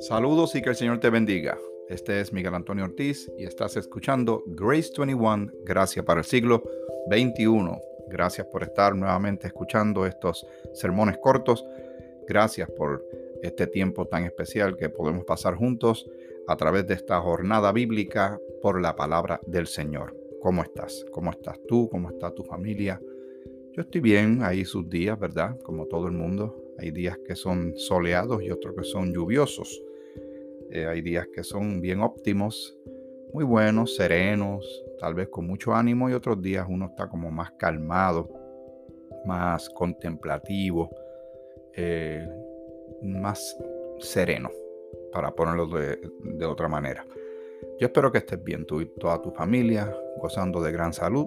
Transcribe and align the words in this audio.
Saludos 0.00 0.54
y 0.54 0.62
que 0.62 0.70
el 0.70 0.76
Señor 0.76 1.00
te 1.00 1.10
bendiga. 1.10 1.58
Este 1.88 2.20
es 2.20 2.32
Miguel 2.32 2.54
Antonio 2.54 2.84
Ortiz 2.84 3.30
y 3.38 3.44
estás 3.44 3.76
escuchando 3.76 4.42
Grace 4.46 4.92
21, 4.98 5.50
Gracias 5.64 6.04
para 6.04 6.20
el 6.20 6.26
siglo 6.26 6.62
21. 7.08 7.80
Gracias 8.08 8.46
por 8.46 8.62
estar 8.62 8.94
nuevamente 8.94 9.46
escuchando 9.46 10.06
estos 10.06 10.46
sermones 10.72 11.18
cortos. 11.18 11.64
Gracias 12.28 12.70
por 12.70 13.04
este 13.42 13.66
tiempo 13.66 14.06
tan 14.06 14.24
especial 14.24 14.76
que 14.76 14.88
podemos 14.88 15.24
pasar 15.24 15.54
juntos 15.54 16.06
a 16.46 16.56
través 16.56 16.86
de 16.86 16.94
esta 16.94 17.20
jornada 17.20 17.72
bíblica 17.72 18.38
por 18.62 18.80
la 18.80 18.94
palabra 18.96 19.40
del 19.46 19.66
Señor. 19.66 20.14
¿Cómo 20.40 20.62
estás? 20.62 21.04
¿Cómo 21.10 21.30
estás 21.30 21.58
tú? 21.66 21.88
¿Cómo 21.90 22.10
está 22.10 22.30
tu 22.30 22.44
familia? 22.44 23.00
Yo 23.76 23.82
estoy 23.82 24.00
bien, 24.00 24.40
hay 24.44 24.64
sus 24.64 24.88
días, 24.88 25.18
¿verdad? 25.18 25.58
Como 25.64 25.86
todo 25.86 26.06
el 26.06 26.12
mundo. 26.12 26.54
Hay 26.78 26.92
días 26.92 27.18
que 27.26 27.34
son 27.34 27.76
soleados 27.76 28.40
y 28.40 28.52
otros 28.52 28.76
que 28.76 28.84
son 28.84 29.12
lluviosos. 29.12 29.82
Eh, 30.70 30.86
hay 30.86 31.02
días 31.02 31.26
que 31.34 31.42
son 31.42 31.80
bien 31.80 32.00
óptimos, 32.00 32.78
muy 33.32 33.42
buenos, 33.42 33.96
serenos, 33.96 34.64
tal 35.00 35.14
vez 35.14 35.28
con 35.28 35.48
mucho 35.48 35.74
ánimo 35.74 36.08
y 36.08 36.12
otros 36.12 36.40
días 36.40 36.64
uno 36.70 36.86
está 36.86 37.08
como 37.08 37.32
más 37.32 37.50
calmado, 37.58 38.30
más 39.26 39.68
contemplativo, 39.70 40.88
eh, 41.72 42.28
más 43.02 43.58
sereno, 43.98 44.50
para 45.12 45.32
ponerlo 45.32 45.66
de, 45.66 45.98
de 46.22 46.46
otra 46.46 46.68
manera. 46.68 47.04
Yo 47.80 47.88
espero 47.88 48.12
que 48.12 48.18
estés 48.18 48.42
bien 48.44 48.66
tú 48.66 48.80
y 48.80 48.86
toda 49.00 49.20
tu 49.20 49.32
familia, 49.32 49.92
gozando 50.20 50.62
de 50.62 50.70
gran 50.70 50.92
salud 50.92 51.26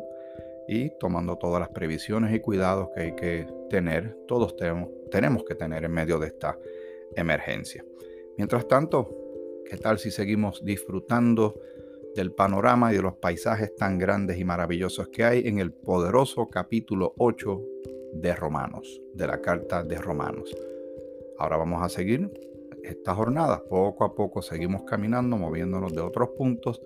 y 0.68 0.92
tomando 1.00 1.38
todas 1.38 1.60
las 1.60 1.70
previsiones 1.70 2.34
y 2.34 2.40
cuidados 2.40 2.90
que 2.94 3.02
hay 3.02 3.16
que 3.16 3.48
tener, 3.70 4.18
todos 4.28 4.56
tenemos, 4.56 4.90
tenemos 5.12 5.44
que 5.44 5.56
tener 5.56 5.86
en 5.86 5.92
medio 5.92 6.20
de 6.20 6.28
esta 6.28 6.58
emergencia. 7.16 7.84
Mientras 8.38 8.68
tanto, 8.68 9.28
¿Qué 9.70 9.76
tal 9.76 10.00
si 10.00 10.12
seguimos 10.12 10.64
disfrutando 10.64 11.59
del 12.16 12.32
panorama 12.32 12.94
y 12.94 12.96
de 12.96 13.02
los 13.02 13.16
paisajes 13.16 13.76
tan 13.76 13.98
grandes 13.98 14.40
y 14.40 14.46
maravillosos 14.46 15.09
que 15.09 15.26
hay 15.26 15.46
en 15.46 15.59
el 15.59 15.74
poderoso 15.74 16.48
capítulo 16.48 17.14
8 17.18 17.62
de 18.14 18.34
Romanos, 18.34 19.02
de 19.14 19.28
la 19.28 19.42
carta 19.42 19.84
de 19.84 19.98
Romanos? 19.98 20.56
Ahora 21.38 21.58
vamos 21.58 21.84
a 21.84 21.90
seguir 21.90 22.31
esta 22.81 23.14
jornada. 23.14 23.62
Poco 23.70 24.06
a 24.06 24.16
poco 24.16 24.42
seguimos 24.42 24.84
caminando, 24.84 25.36
moviéndonos 25.36 25.94
de 25.94 26.00
otros 26.00 26.30
puntos 26.38 26.81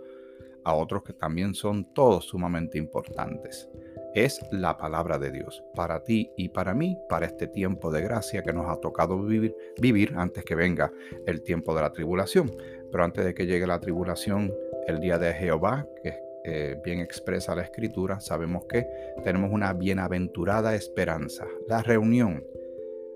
a 0.63 0.73
otros 0.73 1.03
que 1.03 1.13
también 1.13 1.53
son 1.53 1.93
todos 1.93 2.25
sumamente 2.25 2.77
importantes 2.77 3.69
es 4.13 4.41
la 4.51 4.77
palabra 4.77 5.17
de 5.17 5.31
Dios 5.31 5.63
para 5.73 6.03
ti 6.03 6.31
y 6.35 6.49
para 6.49 6.73
mí, 6.73 6.97
para 7.07 7.25
este 7.25 7.47
tiempo 7.47 7.91
de 7.91 8.01
gracia 8.01 8.43
que 8.43 8.53
nos 8.53 8.69
ha 8.69 8.79
tocado 8.79 9.21
vivir, 9.23 9.55
vivir 9.79 10.13
antes 10.17 10.43
que 10.43 10.55
venga 10.55 10.91
el 11.25 11.41
tiempo 11.41 11.73
de 11.75 11.81
la 11.81 11.91
tribulación. 11.91 12.51
Pero 12.91 13.03
antes 13.03 13.23
de 13.23 13.33
que 13.33 13.45
llegue 13.45 13.65
la 13.65 13.79
tribulación, 13.79 14.53
el 14.87 14.99
día 14.99 15.17
de 15.17 15.33
Jehová, 15.33 15.87
que 16.03 16.19
eh, 16.43 16.77
bien 16.83 16.99
expresa 16.99 17.55
la 17.55 17.61
escritura, 17.61 18.19
sabemos 18.19 18.65
que 18.65 18.85
tenemos 19.23 19.51
una 19.51 19.73
bienaventurada 19.73 20.75
esperanza, 20.75 21.45
la 21.67 21.81
reunión 21.81 22.43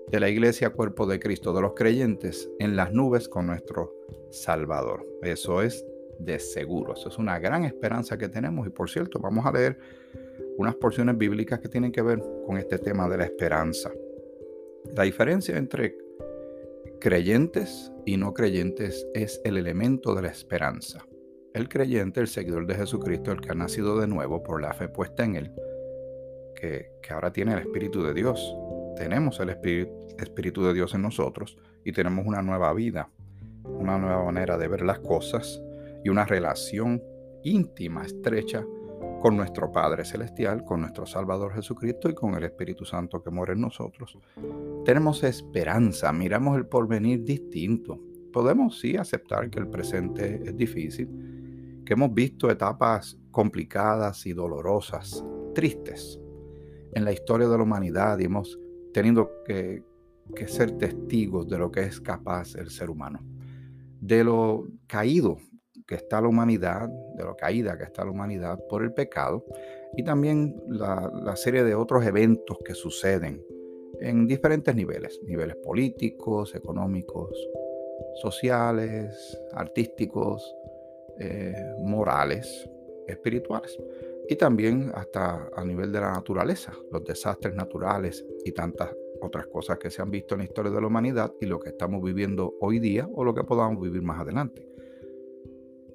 de 0.08 0.20
la 0.20 0.28
iglesia 0.28 0.70
cuerpo 0.70 1.06
de 1.06 1.18
Cristo, 1.18 1.52
de 1.52 1.60
los 1.60 1.74
creyentes, 1.74 2.48
en 2.60 2.76
las 2.76 2.92
nubes 2.92 3.28
con 3.28 3.46
nuestro 3.46 3.92
Salvador. 4.30 5.04
Eso 5.22 5.60
es 5.60 5.84
de 6.18 6.38
seguro, 6.38 6.94
eso 6.94 7.08
es 7.08 7.18
una 7.18 7.38
gran 7.38 7.64
esperanza 7.64 8.16
que 8.16 8.28
tenemos 8.28 8.66
y 8.66 8.70
por 8.70 8.88
cierto, 8.90 9.18
vamos 9.18 9.44
a 9.46 9.52
leer 9.52 9.78
unas 10.56 10.74
porciones 10.76 11.16
bíblicas 11.16 11.60
que 11.60 11.68
tienen 11.68 11.92
que 11.92 12.02
ver 12.02 12.22
con 12.46 12.56
este 12.56 12.78
tema 12.78 13.08
de 13.08 13.18
la 13.18 13.24
esperanza. 13.24 13.90
La 14.94 15.02
diferencia 15.02 15.56
entre 15.56 15.96
creyentes 17.00 17.92
y 18.04 18.16
no 18.16 18.32
creyentes 18.32 19.06
es 19.14 19.40
el 19.44 19.56
elemento 19.56 20.14
de 20.14 20.22
la 20.22 20.28
esperanza. 20.28 21.04
El 21.52 21.68
creyente, 21.68 22.20
el 22.20 22.28
seguidor 22.28 22.66
de 22.66 22.74
Jesucristo, 22.74 23.32
el 23.32 23.40
que 23.40 23.50
ha 23.50 23.54
nacido 23.54 23.98
de 23.98 24.06
nuevo 24.06 24.42
por 24.42 24.60
la 24.60 24.72
fe 24.72 24.88
puesta 24.88 25.24
en 25.24 25.36
él, 25.36 25.52
que, 26.54 26.90
ahora 27.10 27.32
tiene 27.32 27.52
el 27.52 27.60
Espíritu 27.60 28.02
de 28.02 28.14
Dios. 28.14 28.54
Tenemos 28.96 29.40
el 29.40 29.50
Espíritu, 29.50 29.92
Espíritu 30.18 30.64
de 30.64 30.74
Dios 30.74 30.94
en 30.94 31.02
nosotros 31.02 31.58
y 31.84 31.92
tenemos 31.92 32.26
una 32.26 32.42
nueva 32.42 32.72
vida, 32.72 33.10
una 33.64 33.98
nueva 33.98 34.24
manera 34.24 34.58
de 34.58 34.68
ver 34.68 34.82
las 34.82 34.98
cosas 34.98 35.62
y 36.06 36.08
una 36.08 36.24
relación 36.24 37.02
íntima, 37.42 38.04
estrecha 38.04 38.64
con 39.20 39.36
nuestro 39.36 39.72
Padre 39.72 40.04
Celestial, 40.04 40.64
con 40.64 40.82
nuestro 40.82 41.04
Salvador 41.04 41.52
Jesucristo 41.52 42.08
y 42.08 42.14
con 42.14 42.36
el 42.36 42.44
Espíritu 42.44 42.84
Santo 42.84 43.20
que 43.24 43.32
mora 43.32 43.54
en 43.54 43.60
nosotros. 43.60 44.16
Tenemos 44.84 45.24
esperanza, 45.24 46.12
miramos 46.12 46.58
el 46.58 46.66
porvenir 46.66 47.24
distinto. 47.24 48.00
Podemos 48.32 48.78
sí 48.78 48.96
aceptar 48.96 49.50
que 49.50 49.58
el 49.58 49.66
presente 49.66 50.42
es 50.44 50.56
difícil, 50.56 51.82
que 51.84 51.94
hemos 51.94 52.14
visto 52.14 52.48
etapas 52.52 53.18
complicadas 53.32 54.26
y 54.26 54.32
dolorosas, 54.32 55.24
tristes 55.56 56.20
en 56.92 57.04
la 57.04 57.10
historia 57.10 57.48
de 57.48 57.56
la 57.56 57.64
humanidad 57.64 58.16
y 58.20 58.26
hemos 58.26 58.60
tenido 58.92 59.42
que, 59.44 59.82
que 60.36 60.46
ser 60.46 60.78
testigos 60.78 61.48
de 61.48 61.58
lo 61.58 61.72
que 61.72 61.80
es 61.80 62.00
capaz 62.00 62.54
el 62.54 62.70
ser 62.70 62.90
humano, 62.90 63.18
de 64.00 64.22
lo 64.22 64.68
caído 64.86 65.38
que 65.86 65.94
está 65.94 66.20
la 66.20 66.28
humanidad, 66.28 66.88
de 66.88 67.24
lo 67.24 67.36
caída 67.36 67.78
que 67.78 67.84
está 67.84 68.04
la 68.04 68.10
humanidad 68.10 68.58
por 68.68 68.82
el 68.82 68.92
pecado, 68.92 69.44
y 69.96 70.02
también 70.02 70.60
la, 70.66 71.36
serie 71.36 71.62
de 71.64 71.74
otros 71.74 72.04
eventos 72.04 72.58
que 72.64 72.74
suceden 72.74 73.44
en 74.00 74.26
diferentes 74.26 74.74
niveles, 74.74 75.20
niveles 75.24 75.56
políticos, 75.56 76.54
económicos, 76.54 77.30
sociales, 78.16 79.40
artísticos, 79.52 80.54
eh, 81.18 81.54
morales, 81.80 82.68
espirituales, 83.06 83.78
y 84.28 84.34
también 84.36 84.90
hasta 84.94 85.48
a 85.54 85.64
nivel 85.64 85.92
de 85.92 86.00
la 86.00 86.12
naturaleza, 86.12 86.72
los 86.90 87.04
desastres 87.04 87.54
naturales 87.54 88.26
y 88.44 88.52
tantas 88.52 88.90
otras 89.22 89.46
cosas 89.46 89.78
que 89.78 89.88
se 89.88 90.02
han 90.02 90.10
visto 90.10 90.34
en 90.34 90.40
la 90.40 90.44
historia 90.44 90.72
de 90.72 90.80
la 90.80 90.88
humanidad 90.88 91.32
y 91.40 91.46
lo 91.46 91.58
que 91.60 91.70
estamos 91.70 92.02
viviendo 92.02 92.54
hoy 92.60 92.80
día 92.80 93.08
o 93.14 93.24
lo 93.24 93.34
que 93.34 93.44
podamos 93.44 93.80
vivir 93.80 94.02
más 94.02 94.20
adelante 94.20 94.75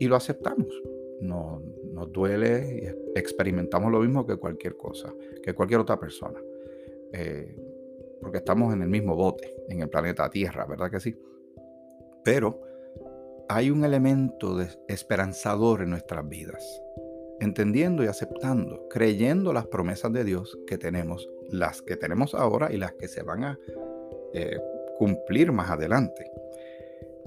y 0.02 0.08
lo 0.08 0.16
aceptamos. 0.16 0.82
No, 1.20 1.62
nos 1.94 2.12
duele 2.12 2.98
experimentamos 3.14 3.92
lo 3.92 4.00
mismo 4.00 4.26
que 4.26 4.36
cualquier 4.36 4.76
cosa, 4.76 5.14
que 5.44 5.54
cualquier 5.54 5.80
otra 5.80 6.00
persona. 6.00 6.42
Eh, 7.14 7.56
porque 8.20 8.40
estamos 8.40 8.74
en 8.74 8.82
el 8.82 8.90
mismo 8.90 9.16
bote, 9.16 9.54
en 9.70 9.82
el 9.82 9.90
planeta 9.90 10.28
Tierra, 10.32 10.66
¿verdad 10.66 10.90
que 10.90 11.00
sí? 11.00 11.16
Pero 12.24 12.62
hay 13.48 13.70
un 13.70 13.84
elemento 13.84 14.58
de 14.58 14.70
esperanzador 14.88 15.84
en 15.84 15.92
nuestras 15.92 16.28
vidas, 16.28 16.82
entendiendo 17.40 18.04
y 18.04 18.08
aceptando, 18.08 18.88
creyendo 18.90 19.54
las 19.54 19.68
promesas 19.68 20.12
de 20.14 20.24
Dios 20.24 20.58
que 20.66 20.80
tenemos, 20.80 21.30
las 21.52 21.84
que 21.84 21.96
tenemos 21.96 22.34
ahora 22.34 22.74
y 22.74 22.78
las 22.78 22.94
que 22.94 23.08
se 23.08 23.22
van 23.22 23.44
a 23.44 23.60
eh, 24.34 24.60
cumplir 24.98 25.52
más 25.52 25.70
adelante. 25.70 26.32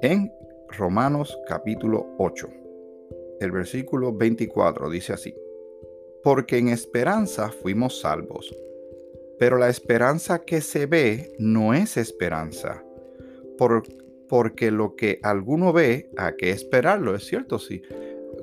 En 0.00 0.32
Romanos 0.76 1.38
capítulo 1.46 2.16
8 2.18 2.63
el 3.40 3.50
versículo 3.50 4.12
24 4.12 4.90
dice 4.90 5.12
así, 5.12 5.34
porque 6.22 6.58
en 6.58 6.68
esperanza 6.68 7.50
fuimos 7.50 8.00
salvos, 8.00 8.54
pero 9.38 9.58
la 9.58 9.68
esperanza 9.68 10.40
que 10.40 10.60
se 10.60 10.86
ve 10.86 11.32
no 11.38 11.74
es 11.74 11.96
esperanza, 11.96 12.82
porque 14.28 14.70
lo 14.70 14.96
que 14.96 15.20
alguno 15.22 15.72
ve, 15.72 16.10
¿a 16.16 16.32
qué 16.32 16.50
esperarlo? 16.50 17.14
Es 17.14 17.24
cierto, 17.26 17.58
sí. 17.58 17.82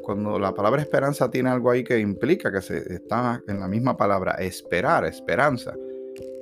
Cuando 0.03 0.39
la 0.39 0.53
palabra 0.53 0.81
esperanza 0.81 1.29
tiene 1.29 1.49
algo 1.49 1.69
ahí 1.69 1.83
que 1.83 1.99
implica 1.99 2.51
que 2.51 2.61
se 2.61 2.93
está 2.93 3.41
en 3.47 3.59
la 3.59 3.67
misma 3.67 3.97
palabra, 3.97 4.33
esperar, 4.39 5.05
esperanza. 5.05 5.75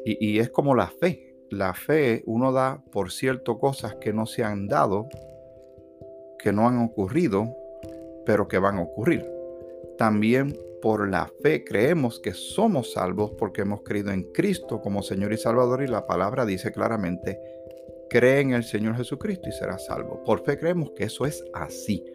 Y, 0.05 0.33
y 0.33 0.39
es 0.39 0.49
como 0.49 0.75
la 0.75 0.88
fe. 0.88 1.35
La 1.49 1.73
fe 1.73 2.21
uno 2.25 2.51
da 2.51 2.83
por 2.91 3.12
cierto 3.12 3.57
cosas 3.57 3.95
que 3.95 4.13
no 4.13 4.25
se 4.25 4.44
han 4.44 4.68
dado, 4.68 5.09
que 6.38 6.53
no 6.53 6.68
han 6.68 6.79
ocurrido, 6.79 7.53
pero 8.29 8.47
que 8.47 8.59
van 8.59 8.77
a 8.77 8.83
ocurrir. 8.83 9.25
También 9.97 10.55
por 10.83 11.09
la 11.09 11.31
fe 11.41 11.63
creemos 11.63 12.19
que 12.19 12.33
somos 12.33 12.93
salvos 12.93 13.31
porque 13.31 13.61
hemos 13.61 13.81
creído 13.81 14.11
en 14.11 14.31
Cristo 14.31 14.81
como 14.81 15.01
Señor 15.01 15.33
y 15.33 15.37
Salvador 15.37 15.81
y 15.81 15.87
la 15.87 16.05
palabra 16.05 16.45
dice 16.45 16.71
claramente, 16.71 17.39
cree 18.07 18.41
en 18.41 18.51
el 18.51 18.63
Señor 18.63 18.97
Jesucristo 18.97 19.49
y 19.49 19.51
serás 19.51 19.87
salvo. 19.87 20.23
Por 20.23 20.45
fe 20.45 20.59
creemos 20.59 20.91
que 20.91 21.05
eso 21.05 21.25
es 21.25 21.43
así. 21.55 22.05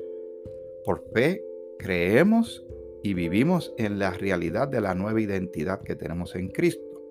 Por 0.85 1.03
fe 1.13 1.43
creemos 1.81 2.65
y 3.03 3.13
vivimos 3.15 3.75
en 3.77 3.99
la 3.99 4.13
realidad 4.13 4.69
de 4.69 4.83
la 4.83 4.95
nueva 4.95 5.21
identidad 5.21 5.83
que 5.83 5.97
tenemos 5.97 6.37
en 6.37 6.47
Cristo. 6.47 7.03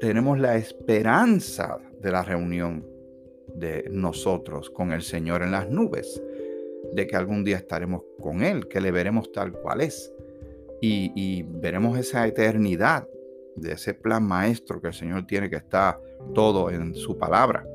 Tenemos 0.00 0.38
la 0.38 0.56
esperanza 0.56 1.76
de 2.00 2.10
la 2.10 2.22
reunión 2.22 2.88
de 3.48 3.86
nosotros 3.90 4.70
con 4.70 4.92
el 4.92 5.02
Señor 5.02 5.42
en 5.42 5.50
las 5.50 5.68
nubes 5.68 6.22
de 6.92 7.06
que 7.06 7.16
algún 7.16 7.44
día 7.44 7.56
estaremos 7.56 8.02
con 8.20 8.42
Él, 8.42 8.68
que 8.68 8.80
le 8.80 8.90
veremos 8.90 9.32
tal 9.32 9.52
cual 9.52 9.80
es. 9.80 10.12
Y, 10.80 11.42
veremos 11.42 11.98
esa 11.98 12.26
eternidad 12.26 13.08
de 13.56 13.72
ese 13.72 13.94
plan 13.94 14.22
maestro 14.22 14.80
que 14.80 14.88
el 14.88 14.94
Señor 14.94 15.26
tiene 15.26 15.50
que 15.50 15.56
está 15.56 15.98
todo 16.34 16.70
en 16.70 16.94
su 16.94 17.16
palabra. 17.16 17.66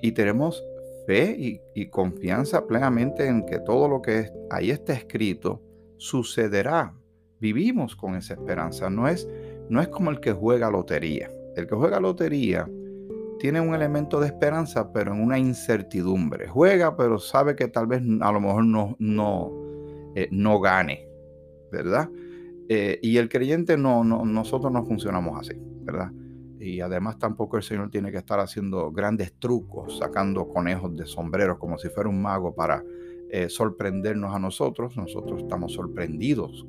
Y 0.00 0.12
tenemos 0.12 0.64
fe 1.06 1.34
y, 1.36 1.60
y 1.74 1.88
confianza 1.88 2.66
plenamente 2.66 3.26
en 3.26 3.44
que 3.44 3.58
todo 3.58 3.88
lo 3.88 4.00
que 4.00 4.30
ahí 4.50 4.70
está 4.70 4.94
escrito 4.94 5.60
sucederá. 5.98 6.94
Vivimos 7.40 7.96
con 7.96 8.14
esa 8.14 8.34
esperanza. 8.34 8.88
No 8.88 9.08
es, 9.08 9.28
no 9.68 9.82
es 9.82 9.88
como 9.88 10.10
el 10.10 10.20
que 10.20 10.32
juega 10.32 10.70
lotería. 10.70 11.30
El 11.56 11.66
que 11.66 11.74
juega 11.74 12.00
lotería 12.00 12.68
tiene 13.38 13.60
un 13.60 13.74
elemento 13.74 14.20
de 14.20 14.26
esperanza, 14.26 14.92
pero 14.92 15.12
en 15.12 15.22
una 15.22 15.38
incertidumbre. 15.38 16.48
Juega, 16.48 16.96
pero 16.96 17.18
sabe 17.18 17.56
que 17.56 17.68
tal 17.68 17.86
vez 17.86 18.02
a 18.20 18.32
lo 18.32 18.40
mejor 18.40 18.64
no, 18.64 18.96
no, 18.98 19.52
eh, 20.14 20.28
no 20.30 20.60
gane, 20.60 21.08
¿verdad? 21.70 22.08
Eh, 22.68 22.98
y 23.02 23.18
el 23.18 23.28
creyente 23.28 23.76
no, 23.76 24.04
no, 24.04 24.24
nosotros 24.24 24.72
no 24.72 24.84
funcionamos 24.84 25.40
así, 25.40 25.54
¿verdad? 25.82 26.10
Y 26.58 26.80
además 26.80 27.18
tampoco 27.18 27.56
el 27.58 27.62
Señor 27.62 27.90
tiene 27.90 28.10
que 28.10 28.18
estar 28.18 28.40
haciendo 28.40 28.90
grandes 28.90 29.34
trucos, 29.38 29.98
sacando 29.98 30.48
conejos 30.48 30.96
de 30.96 31.04
sombreros 31.04 31.58
como 31.58 31.76
si 31.76 31.88
fuera 31.88 32.08
un 32.08 32.22
mago 32.22 32.54
para 32.54 32.82
eh, 33.30 33.48
sorprendernos 33.50 34.34
a 34.34 34.38
nosotros. 34.38 34.96
Nosotros 34.96 35.42
estamos 35.42 35.72
sorprendidos 35.74 36.66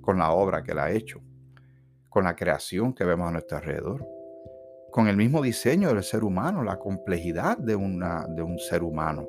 con 0.00 0.18
la 0.18 0.32
obra 0.32 0.64
que 0.64 0.72
Él 0.72 0.78
ha 0.80 0.90
hecho, 0.90 1.20
con 2.08 2.24
la 2.24 2.34
creación 2.34 2.92
que 2.92 3.04
vemos 3.04 3.28
a 3.28 3.32
nuestro 3.32 3.58
alrededor 3.58 4.04
con 4.94 5.08
el 5.08 5.16
mismo 5.16 5.42
diseño 5.42 5.92
del 5.92 6.04
ser 6.04 6.22
humano, 6.22 6.62
la 6.62 6.78
complejidad 6.78 7.58
de, 7.58 7.74
una, 7.74 8.28
de 8.28 8.42
un 8.42 8.60
ser 8.60 8.84
humano. 8.84 9.28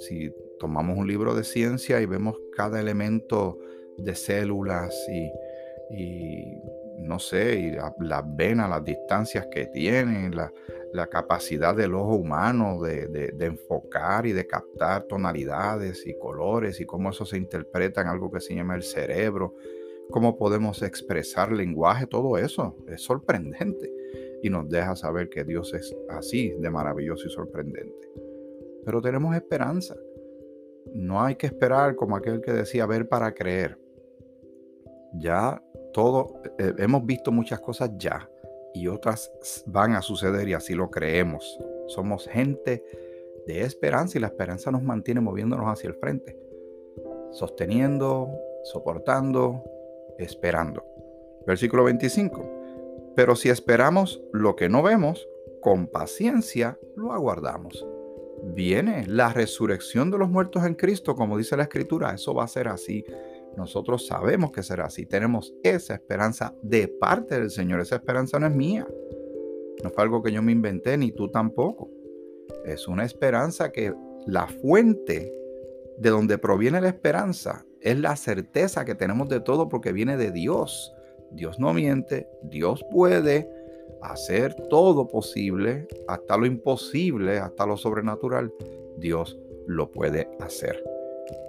Si 0.00 0.34
tomamos 0.58 0.98
un 0.98 1.06
libro 1.06 1.36
de 1.36 1.44
ciencia 1.44 2.00
y 2.00 2.06
vemos 2.06 2.34
cada 2.56 2.80
elemento 2.80 3.56
de 3.98 4.16
células 4.16 4.92
y, 5.08 6.60
no 6.98 7.20
sé, 7.20 7.54
y 7.54 7.76
las 8.00 8.24
venas, 8.34 8.68
las 8.68 8.82
distancias 8.82 9.46
que 9.48 9.66
tienen, 9.66 10.34
la, 10.34 10.50
capacidad 11.08 11.76
del 11.76 11.94
ojo 11.94 12.16
humano 12.16 12.82
de, 12.82 13.06
de, 13.06 13.46
enfocar 13.46 14.26
y 14.26 14.32
de 14.32 14.44
captar 14.44 15.04
tonalidades 15.04 16.04
y 16.04 16.18
colores 16.18 16.80
y 16.80 16.84
cómo 16.84 17.10
eso 17.10 17.24
se 17.24 17.36
interpreta 17.36 18.00
en 18.00 18.08
algo 18.08 18.32
que 18.32 18.40
se 18.40 18.56
llama 18.56 18.74
el 18.74 18.82
cerebro, 18.82 19.54
cómo 20.10 20.36
podemos 20.36 20.82
expresar 20.82 21.52
lenguaje, 21.52 22.08
todo 22.08 22.38
eso 22.38 22.74
es 22.88 23.02
sorprendente 23.02 23.92
y 24.42 24.50
nos 24.50 24.68
deja 24.68 24.96
saber 24.96 25.28
que 25.28 25.44
Dios 25.44 25.74
es 25.74 25.94
así 26.08 26.50
de 26.58 26.70
maravilloso 26.70 27.26
y 27.26 27.30
sorprendente. 27.30 28.10
Pero 28.84 29.00
tenemos 29.00 29.34
esperanza. 29.34 29.96
No 30.94 31.22
hay 31.22 31.34
que 31.34 31.46
esperar 31.46 31.96
como 31.96 32.16
aquel 32.16 32.40
que 32.40 32.52
decía 32.52 32.86
ver 32.86 33.08
para 33.08 33.34
creer. 33.34 33.78
Ya 35.14 35.62
todo, 35.92 36.40
eh, 36.58 36.74
hemos 36.78 37.04
visto 37.04 37.32
muchas 37.32 37.60
cosas 37.60 37.90
ya 37.96 38.28
y 38.74 38.88
otras 38.88 39.32
van 39.66 39.94
a 39.94 40.02
suceder 40.02 40.48
y 40.48 40.54
así 40.54 40.74
lo 40.74 40.90
creemos. 40.90 41.58
Somos 41.86 42.28
gente 42.28 42.84
de 43.46 43.62
esperanza 43.62 44.18
y 44.18 44.20
la 44.20 44.26
esperanza 44.26 44.70
nos 44.70 44.82
mantiene 44.82 45.20
moviéndonos 45.20 45.66
hacia 45.66 45.88
el 45.88 45.94
frente, 45.94 46.38
sosteniendo, 47.30 48.28
soportando, 48.64 49.64
esperando. 50.18 50.84
Versículo 51.46 51.84
25. 51.84 52.55
Pero 53.16 53.34
si 53.34 53.48
esperamos 53.48 54.22
lo 54.32 54.54
que 54.54 54.68
no 54.68 54.82
vemos, 54.82 55.26
con 55.60 55.88
paciencia 55.88 56.78
lo 56.94 57.12
aguardamos. 57.12 57.84
Viene 58.44 59.06
la 59.06 59.32
resurrección 59.32 60.10
de 60.10 60.18
los 60.18 60.28
muertos 60.28 60.64
en 60.64 60.74
Cristo, 60.74 61.16
como 61.16 61.38
dice 61.38 61.56
la 61.56 61.64
Escritura, 61.64 62.12
eso 62.12 62.34
va 62.34 62.44
a 62.44 62.48
ser 62.48 62.68
así. 62.68 63.04
Nosotros 63.56 64.06
sabemos 64.06 64.52
que 64.52 64.62
será 64.62 64.84
así. 64.84 65.06
Tenemos 65.06 65.54
esa 65.62 65.94
esperanza 65.94 66.54
de 66.62 66.88
parte 66.88 67.40
del 67.40 67.50
Señor. 67.50 67.80
Esa 67.80 67.96
esperanza 67.96 68.38
no 68.38 68.46
es 68.46 68.54
mía. 68.54 68.86
No 69.82 69.90
fue 69.90 70.04
algo 70.04 70.22
que 70.22 70.30
yo 70.30 70.42
me 70.42 70.52
inventé, 70.52 70.96
ni 70.98 71.10
tú 71.10 71.30
tampoco. 71.30 71.90
Es 72.64 72.86
una 72.86 73.04
esperanza 73.04 73.72
que 73.72 73.94
la 74.26 74.46
fuente 74.46 75.32
de 75.98 76.10
donde 76.10 76.36
proviene 76.36 76.80
la 76.80 76.88
esperanza 76.88 77.64
es 77.80 77.98
la 77.98 78.16
certeza 78.16 78.84
que 78.84 78.94
tenemos 78.94 79.28
de 79.28 79.40
todo 79.40 79.68
porque 79.68 79.92
viene 79.92 80.16
de 80.16 80.32
Dios. 80.32 80.92
Dios 81.30 81.58
no 81.58 81.72
miente, 81.74 82.28
Dios 82.42 82.84
puede 82.90 83.50
hacer 84.02 84.54
todo 84.68 85.08
posible, 85.08 85.86
hasta 86.08 86.36
lo 86.36 86.46
imposible, 86.46 87.38
hasta 87.38 87.66
lo 87.66 87.76
sobrenatural, 87.76 88.52
Dios 88.96 89.38
lo 89.66 89.90
puede 89.90 90.28
hacer. 90.40 90.82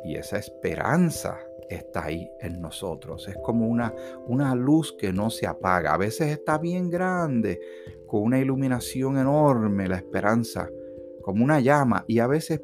Y 0.04 0.16
esa 0.16 0.38
esperanza 0.38 1.40
está 1.70 2.06
ahí 2.06 2.30
en 2.40 2.62
nosotros. 2.62 3.28
Es 3.28 3.38
como 3.44 3.68
una, 3.68 3.94
una 4.26 4.56
luz 4.56 4.96
que 4.98 5.12
no 5.12 5.30
se 5.30 5.48
apaga. 5.48 5.94
A 5.94 5.98
veces 5.98 6.30
está 6.30 6.58
bien 6.58 6.90
grande, 6.90 7.60
con 8.08 8.24
una 8.24 8.40
iluminación 8.40 9.18
enorme, 9.18 9.88
la 9.88 9.98
esperanza, 9.98 10.70
como 11.22 11.44
una 11.44 11.60
llama. 11.60 12.06
Y 12.08 12.20
a 12.20 12.28
veces 12.28 12.62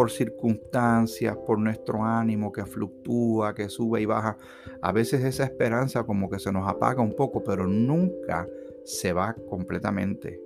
por 0.00 0.10
circunstancias, 0.10 1.36
por 1.46 1.58
nuestro 1.58 2.02
ánimo 2.02 2.50
que 2.50 2.64
fluctúa, 2.64 3.54
que 3.54 3.68
sube 3.68 4.00
y 4.00 4.06
baja. 4.06 4.38
A 4.80 4.92
veces 4.92 5.22
esa 5.22 5.44
esperanza 5.44 6.04
como 6.04 6.30
que 6.30 6.38
se 6.38 6.50
nos 6.50 6.66
apaga 6.66 7.02
un 7.02 7.14
poco, 7.14 7.44
pero 7.44 7.66
nunca 7.66 8.48
se 8.82 9.12
va 9.12 9.34
completamente. 9.34 10.40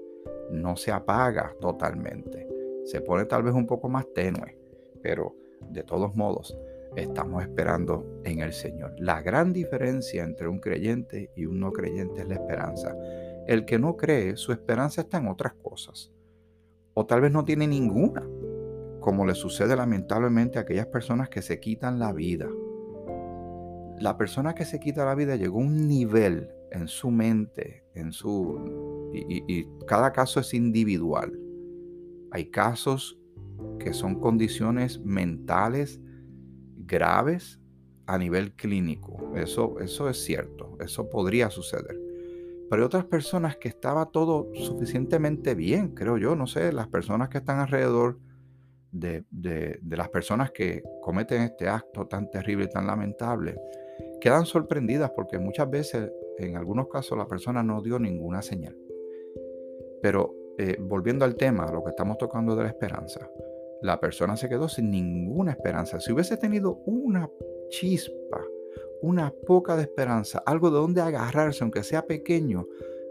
No 0.50 0.74
se 0.74 0.90
apaga 0.90 1.54
totalmente. 1.60 2.48
Se 2.82 3.00
pone 3.00 3.26
tal 3.26 3.44
vez 3.44 3.54
un 3.54 3.64
poco 3.64 3.88
más 3.88 4.12
tenue, 4.12 4.58
pero 5.00 5.36
de 5.70 5.84
todos 5.84 6.16
modos 6.16 6.58
estamos 6.96 7.40
esperando 7.40 8.20
en 8.24 8.40
el 8.40 8.54
Señor. 8.54 8.96
La 8.98 9.22
gran 9.22 9.52
diferencia 9.52 10.24
entre 10.24 10.48
un 10.48 10.58
creyente 10.58 11.30
y 11.36 11.46
un 11.46 11.60
no 11.60 11.70
creyente 11.70 12.22
es 12.22 12.26
la 12.26 12.34
esperanza. 12.34 12.96
El 13.46 13.64
que 13.66 13.78
no 13.78 13.96
cree, 13.96 14.36
su 14.36 14.50
esperanza 14.50 15.02
está 15.02 15.18
en 15.18 15.28
otras 15.28 15.54
cosas. 15.62 16.12
O 16.94 17.06
tal 17.06 17.20
vez 17.20 17.30
no 17.30 17.44
tiene 17.44 17.68
ninguna 17.68 18.28
como 19.04 19.26
le 19.26 19.34
sucede 19.34 19.76
lamentablemente 19.76 20.58
a 20.58 20.62
aquellas 20.62 20.86
personas 20.86 21.28
que 21.28 21.42
se 21.42 21.60
quitan 21.60 21.98
la 21.98 22.14
vida. 22.14 22.48
La 23.98 24.16
persona 24.16 24.54
que 24.54 24.64
se 24.64 24.80
quita 24.80 25.04
la 25.04 25.14
vida 25.14 25.36
llegó 25.36 25.58
a 25.58 25.64
un 25.64 25.86
nivel 25.86 26.48
en 26.70 26.88
su 26.88 27.10
mente, 27.10 27.84
en 27.94 28.12
su 28.12 29.10
y, 29.12 29.68
cada 29.86 30.10
caso 30.10 30.40
es 30.40 30.54
individual. 30.54 31.38
Hay 32.30 32.46
casos 32.46 33.20
que 33.78 33.92
son 33.92 34.20
condiciones 34.20 34.98
mentales 35.00 36.00
graves 36.74 37.60
a 38.06 38.16
nivel 38.16 38.54
clínico. 38.54 39.34
Eso, 39.36 39.80
eso 39.80 40.08
es 40.08 40.24
cierto, 40.24 40.78
eso 40.80 41.10
podría 41.10 41.50
suceder. 41.50 42.00
Pero 42.70 42.82
hay 42.82 42.86
otras 42.86 43.04
personas 43.04 43.58
que 43.58 43.68
estaba 43.68 44.06
todo 44.06 44.48
suficientemente 44.54 45.54
bien, 45.54 45.90
creo 45.90 46.16
yo, 46.16 46.34
no 46.36 46.46
sé, 46.46 46.72
las 46.72 46.88
personas 46.88 47.28
que 47.28 47.36
están 47.36 47.58
alrededor 47.58 48.18
de, 48.94 49.80
las 49.90 50.08
personas 50.08 50.52
que 50.52 50.82
cometen 51.02 51.42
este 51.42 51.68
acto 51.68 52.06
tan 52.06 52.30
terrible 52.30 52.64
y 52.64 52.68
tan 52.68 52.86
lamentable 52.86 53.56
quedan 54.20 54.46
sorprendidas 54.46 55.10
porque 55.10 55.38
muchas 55.38 55.68
veces, 55.68 56.10
en 56.38 56.56
algunos 56.56 56.88
casos, 56.88 57.18
la 57.18 57.26
persona 57.26 57.62
no 57.62 57.82
dio 57.82 57.98
ninguna 57.98 58.40
señal. 58.40 58.76
Pero 60.00 60.34
eh, 60.58 60.76
volviendo 60.80 61.24
al 61.24 61.36
tema, 61.36 61.70
lo 61.70 61.82
que 61.82 61.90
estamos 61.90 62.16
tocando 62.18 62.54
de 62.56 62.62
la 62.62 62.68
esperanza, 62.68 63.28
la 63.82 64.00
persona 64.00 64.36
se 64.36 64.48
quedó 64.48 64.68
sin 64.68 64.90
ninguna 64.90 65.52
esperanza. 65.52 66.00
Si 66.00 66.12
hubiese 66.12 66.36
tenido 66.36 66.76
una 66.86 67.28
chispa, 67.68 68.42
una 69.02 69.32
poca 69.46 69.76
de 69.76 69.82
esperanza, 69.82 70.42
algo 70.46 70.70
de 70.70 70.78
donde 70.78 71.02
agarrarse, 71.02 71.64
aunque 71.64 71.82
sea 71.82 72.06
pequeño, 72.06 72.66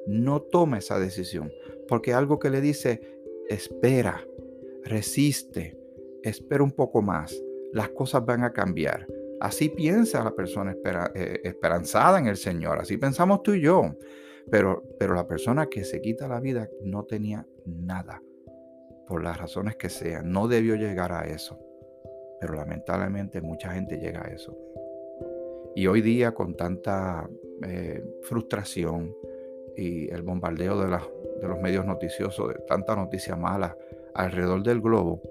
no 0.07 0.41
toma 0.41 0.79
esa 0.79 0.97
decisión. 0.97 1.51
Porque 1.87 2.13
algo 2.13 2.39
que 2.39 2.49
le 2.49 2.61
dice, 2.61 3.01
espera, 3.49 4.25
resiste, 4.85 5.77
espera 6.23 6.63
un 6.63 6.71
poco 6.71 7.01
más, 7.01 7.35
las 7.71 7.89
cosas 7.89 8.25
van 8.25 8.43
a 8.43 8.53
cambiar. 8.53 9.07
Así 9.39 9.69
piensa 9.69 10.23
la 10.23 10.35
persona 10.35 10.75
eh, 11.15 11.41
esperanzada 11.43 12.19
en 12.19 12.27
el 12.27 12.37
Señor, 12.37 12.79
así 12.79 12.97
pensamos 12.97 13.43
tú 13.43 13.53
y 13.53 13.61
yo. 13.61 13.97
Pero, 14.51 14.83
pero 14.99 15.15
la 15.15 15.25
persona 15.25 15.67
que 15.67 15.83
se 15.85 16.01
quita 16.01 16.27
la 16.27 16.39
vida 16.39 16.69
no 16.83 17.05
tenía 17.05 17.47
nada, 17.65 18.21
por 19.07 19.23
las 19.23 19.37
razones 19.37 19.75
que 19.75 19.89
sean, 19.89 20.31
no 20.31 20.47
debió 20.47 20.75
llegar 20.75 21.11
a 21.11 21.25
eso. 21.25 21.59
Pero 22.39 22.55
lamentablemente 22.55 23.41
mucha 23.41 23.71
gente 23.71 23.97
llega 23.97 24.25
a 24.25 24.31
eso. 24.31 24.57
Y 25.75 25.87
hoy 25.87 26.01
día 26.01 26.33
con 26.33 26.55
tanta 26.55 27.29
eh, 27.65 28.03
frustración 28.23 29.15
y 29.75 30.09
el 30.09 30.21
bombardeo 30.21 30.79
de, 30.79 30.87
de 31.41 31.47
los 31.47 31.59
medios 31.59 31.85
noticiosos, 31.85 32.49
de 32.49 32.55
tanta 32.67 32.95
noticia 32.95 33.35
mala, 33.35 33.75
alrededor 34.15 34.63
del 34.63 34.81
globo, 34.81 35.21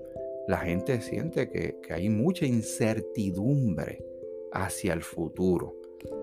la 0.49 0.59
gente 0.59 1.01
siente 1.01 1.49
que, 1.49 1.81
hay 1.91 2.09
mucha 2.09 2.47
incertidumbre 2.47 4.05
hacia 4.53 4.93
el 4.93 5.03
futuro. 5.03 5.77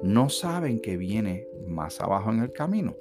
No 0.04 0.30
saben 0.30 0.82
que 0.82 0.98
viene 0.98 1.48
más 1.68 2.01
abajo 2.01 2.32
en 2.32 2.39
el 2.39 2.51
camino, 2.51 2.98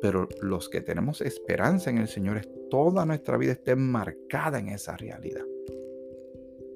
pero 0.00 0.28
los 0.42 0.68
que 0.68 0.80
tenemos 0.80 1.20
esperanza 1.20 1.90
en 1.90 1.98
el 1.98 2.08
Señor, 2.08 2.44
toda 2.70 3.06
nuestra 3.06 3.38
vida 3.38 3.52
esté 3.52 3.74
marcada 3.76 4.58
en 4.58 4.68
esa 4.68 4.96
realidad. 4.96 5.44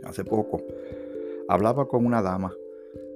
Hace 0.04 0.24
poco 0.24 0.64
hablaba 1.48 1.86
con 1.86 2.06
una 2.06 2.22
dama 2.22 2.54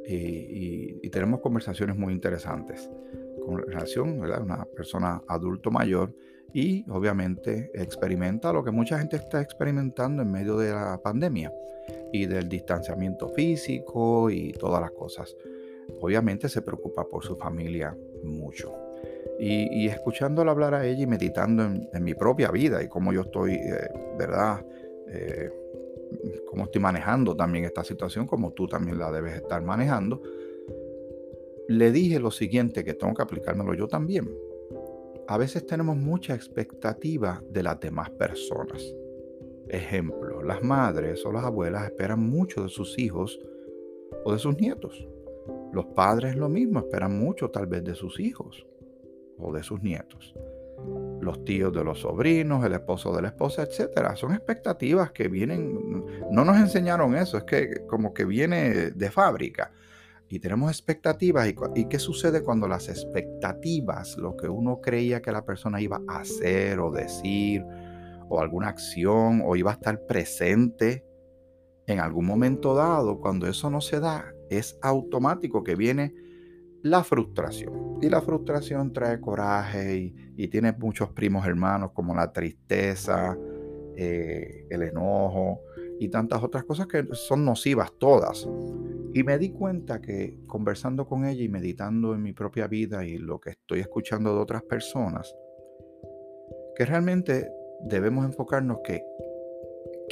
y, 0.06 1.00
y 1.02 1.10
tenemos 1.10 1.40
conversaciones 1.40 1.96
muy 1.96 2.12
interesantes 2.12 2.88
con 3.44 3.58
relación 3.58 4.22
a 4.24 4.40
una 4.40 4.64
persona 4.64 5.22
adulto 5.26 5.70
mayor 5.70 6.12
y 6.56 6.86
obviamente 6.88 7.70
experimenta 7.74 8.50
lo 8.50 8.64
que 8.64 8.70
mucha 8.70 8.98
gente 8.98 9.16
está 9.16 9.42
experimentando 9.42 10.22
en 10.22 10.30
medio 10.30 10.56
de 10.56 10.70
la 10.72 10.98
pandemia 11.02 11.52
y 12.14 12.24
del 12.24 12.48
distanciamiento 12.48 13.28
físico 13.28 14.30
y 14.30 14.52
todas 14.52 14.80
las 14.80 14.90
cosas. 14.92 15.36
Obviamente 16.00 16.48
se 16.48 16.62
preocupa 16.62 17.06
por 17.06 17.22
su 17.22 17.36
familia 17.36 17.94
mucho. 18.24 18.72
Y, 19.38 19.86
escuchándola 19.86 20.52
hablar 20.52 20.72
a 20.72 20.86
ella 20.86 21.02
y 21.02 21.06
meditando 21.06 21.62
en, 21.62 22.02
mi 22.02 22.14
propia 22.14 22.50
vida 22.50 22.82
y 22.82 22.88
cómo 22.88 23.12
yo 23.12 23.20
estoy, 23.20 23.52
eh, 23.52 23.90
¿verdad? 24.18 24.64
Eh, 25.10 25.50
cómo 26.48 26.64
estoy 26.64 26.80
manejando 26.80 27.36
también 27.36 27.66
esta 27.66 27.84
situación, 27.84 28.26
como 28.26 28.54
tú 28.54 28.66
también 28.66 28.98
la 28.98 29.12
debes 29.12 29.34
estar 29.34 29.62
manejando, 29.62 30.22
le 31.68 31.92
dije 31.92 32.18
lo 32.18 32.30
siguiente, 32.30 32.82
que 32.82 32.94
tengo 32.94 33.12
que 33.12 33.22
aplicármelo 33.22 33.74
yo 33.74 33.88
también. 33.88 34.26
A 35.28 35.38
veces 35.38 35.66
tenemos 35.66 35.96
mucha 35.96 36.34
expectativa 36.34 37.42
de 37.50 37.64
las 37.64 37.80
demás 37.80 38.10
personas. 38.10 38.94
Ejemplo, 39.68 40.40
las 40.44 40.62
madres 40.62 41.26
o 41.26 41.32
las 41.32 41.44
abuelas 41.44 41.84
esperan 41.84 42.20
mucho 42.20 42.62
de 42.62 42.68
sus 42.68 42.96
hijos 42.96 43.40
o 44.24 44.32
de 44.32 44.38
sus 44.38 44.56
nietos. 44.56 45.08
Los 45.72 45.86
padres 45.86 46.36
lo 46.36 46.48
mismo, 46.48 46.78
esperan 46.78 47.18
mucho 47.18 47.50
tal 47.50 47.66
vez 47.66 47.82
de 47.82 47.96
sus 47.96 48.20
hijos 48.20 48.64
o 49.36 49.52
de 49.52 49.64
sus 49.64 49.82
nietos. 49.82 50.32
Los 51.20 51.44
tíos 51.44 51.72
de 51.72 51.82
los 51.82 52.02
sobrinos, 52.02 52.64
el 52.64 52.74
esposo 52.74 53.12
de 53.12 53.22
la 53.22 53.28
esposa, 53.28 53.64
etc. 53.64 54.14
Son 54.14 54.32
expectativas 54.32 55.10
que 55.10 55.26
vienen, 55.26 56.04
no 56.30 56.44
nos 56.44 56.56
enseñaron 56.56 57.16
eso, 57.16 57.36
es 57.36 57.44
que 57.44 57.84
como 57.88 58.14
que 58.14 58.24
viene 58.24 58.92
de 58.92 59.10
fábrica. 59.10 59.72
Y 60.28 60.40
tenemos 60.40 60.70
expectativas. 60.70 61.48
¿Y, 61.74 61.84
qué 61.86 61.98
sucede 61.98 62.42
cuando 62.42 62.66
las 62.66 62.88
expectativas, 62.88 64.16
lo 64.16 64.36
que 64.36 64.48
uno 64.48 64.80
creía 64.80 65.22
que 65.22 65.32
la 65.32 65.44
persona 65.44 65.80
iba 65.80 66.00
a 66.08 66.20
hacer 66.20 66.80
o 66.80 66.90
decir, 66.90 67.64
o 68.28 68.40
alguna 68.40 68.68
acción, 68.68 69.42
o 69.44 69.54
iba 69.56 69.70
a 69.70 69.74
estar 69.74 70.04
presente 70.06 71.04
en 71.86 72.00
algún 72.00 72.26
momento 72.26 72.74
dado, 72.74 73.20
cuando 73.20 73.46
eso 73.46 73.70
no 73.70 73.80
se 73.80 74.00
da, 74.00 74.34
es 74.50 74.76
automático 74.82 75.62
que 75.62 75.76
viene 75.76 76.14
la 76.82 77.04
frustración. 77.04 77.98
Y 78.02 78.08
la 78.08 78.20
frustración 78.20 78.92
trae 78.92 79.20
coraje 79.20 80.12
y, 80.36 80.48
tiene 80.48 80.72
muchos 80.72 81.10
primos 81.10 81.46
hermanos 81.46 81.92
como 81.92 82.14
la 82.14 82.30
tristeza, 82.32 83.36
eh, 83.96 84.66
el 84.68 84.82
enojo 84.82 85.60
y 85.98 86.08
tantas 86.08 86.42
otras 86.42 86.64
cosas 86.64 86.86
que 86.86 87.06
son 87.12 87.44
nocivas 87.44 87.90
todas. 87.98 88.46
Y 89.16 89.24
me 89.24 89.38
di 89.38 89.48
cuenta 89.48 90.02
que 90.02 90.36
conversando 90.46 91.06
con 91.06 91.24
ella 91.24 91.42
y 91.42 91.48
meditando 91.48 92.14
en 92.14 92.22
mi 92.22 92.34
propia 92.34 92.66
vida 92.66 93.02
y 93.06 93.16
lo 93.16 93.40
que 93.40 93.48
estoy 93.48 93.80
escuchando 93.80 94.34
de 94.34 94.40
otras 94.40 94.62
personas, 94.64 95.34
que 96.74 96.84
realmente 96.84 97.50
debemos 97.80 98.26
enfocarnos 98.26 98.80
que 98.84 99.02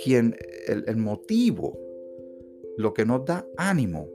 quien 0.02 0.34
el, 0.68 0.96
motivo, 0.96 1.78
lo 2.78 2.94
que 2.94 3.04
nos 3.04 3.26
da 3.26 3.46
ánimo, 3.58 4.08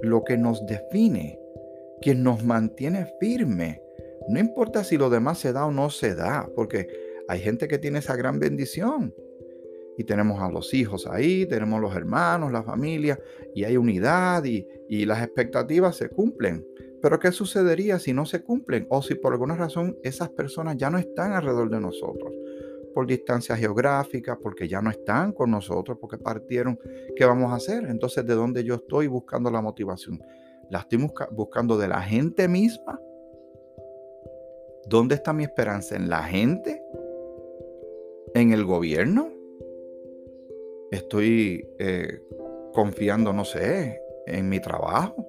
lo 0.00 0.24
que 0.24 0.38
nos 0.38 0.64
define, 0.64 1.38
quien 2.00 2.22
nos 2.22 2.42
mantiene 2.42 3.12
firme, 3.20 3.82
no 4.26 4.40
importa 4.40 4.84
si 4.84 4.96
lo 4.96 5.10
demás 5.10 5.38
se 5.38 5.52
da 5.52 5.66
o 5.66 5.70
no 5.70 5.90
se 5.90 6.14
da, 6.14 6.50
porque 6.56 6.88
hay 7.28 7.40
gente 7.40 7.68
que 7.68 7.76
tiene 7.76 7.98
esa 7.98 8.16
gran 8.16 8.38
bendición 8.38 9.14
y 9.96 10.04
tenemos 10.04 10.40
a 10.40 10.50
los 10.50 10.72
hijos 10.74 11.06
ahí, 11.06 11.46
tenemos 11.46 11.80
los 11.80 11.94
hermanos, 11.94 12.52
la 12.52 12.62
familia, 12.62 13.18
y 13.54 13.64
hay 13.64 13.76
unidad 13.76 14.44
y, 14.44 14.66
las 15.06 15.22
expectativas 15.22 15.96
se 15.96 16.10
cumplen. 16.10 16.66
Pero 17.00 17.18
¿qué 17.18 17.32
sucedería 17.32 17.98
si 17.98 18.12
no 18.12 18.26
se 18.26 18.42
cumplen? 18.42 18.86
O 18.90 19.00
si 19.00 19.14
por 19.14 19.32
alguna 19.32 19.56
razón 19.56 19.96
esas 20.02 20.28
personas 20.28 20.76
ya 20.76 20.90
no 20.90 20.98
están 20.98 21.32
alrededor 21.32 21.70
de 21.70 21.80
nosotros, 21.80 22.32
por 22.94 23.06
distancia 23.06 23.56
geográfica, 23.56 24.38
porque 24.38 24.68
ya 24.68 24.82
no 24.82 24.90
están 24.90 25.32
con 25.32 25.50
nosotros, 25.50 25.96
porque 25.98 26.18
partieron, 26.18 26.78
¿qué 27.16 27.24
vamos 27.24 27.52
a 27.52 27.56
hacer? 27.56 27.84
Entonces, 27.84 28.26
¿de 28.26 28.34
dónde 28.34 28.64
yo 28.64 28.74
estoy 28.74 29.06
buscando 29.06 29.50
la 29.50 29.62
motivación? 29.62 30.22
¿La 30.68 30.80
estoy 30.80 31.08
buscando 31.30 31.78
de 31.78 31.88
la 31.88 32.02
gente 32.02 32.46
misma? 32.46 33.00
¿Dónde 34.86 35.14
está 35.14 35.32
mi 35.32 35.44
esperanza? 35.44 35.96
¿En 35.96 36.10
la 36.10 36.22
gente? 36.22 36.82
¿En 38.34 38.52
el 38.52 38.64
gobierno? 38.64 39.41
Estoy 40.92 41.66
eh, 41.78 42.22
confiando, 42.72 43.32
no 43.32 43.44
sé, 43.44 44.00
en 44.26 44.48
mi 44.48 44.60
trabajo. 44.60 45.26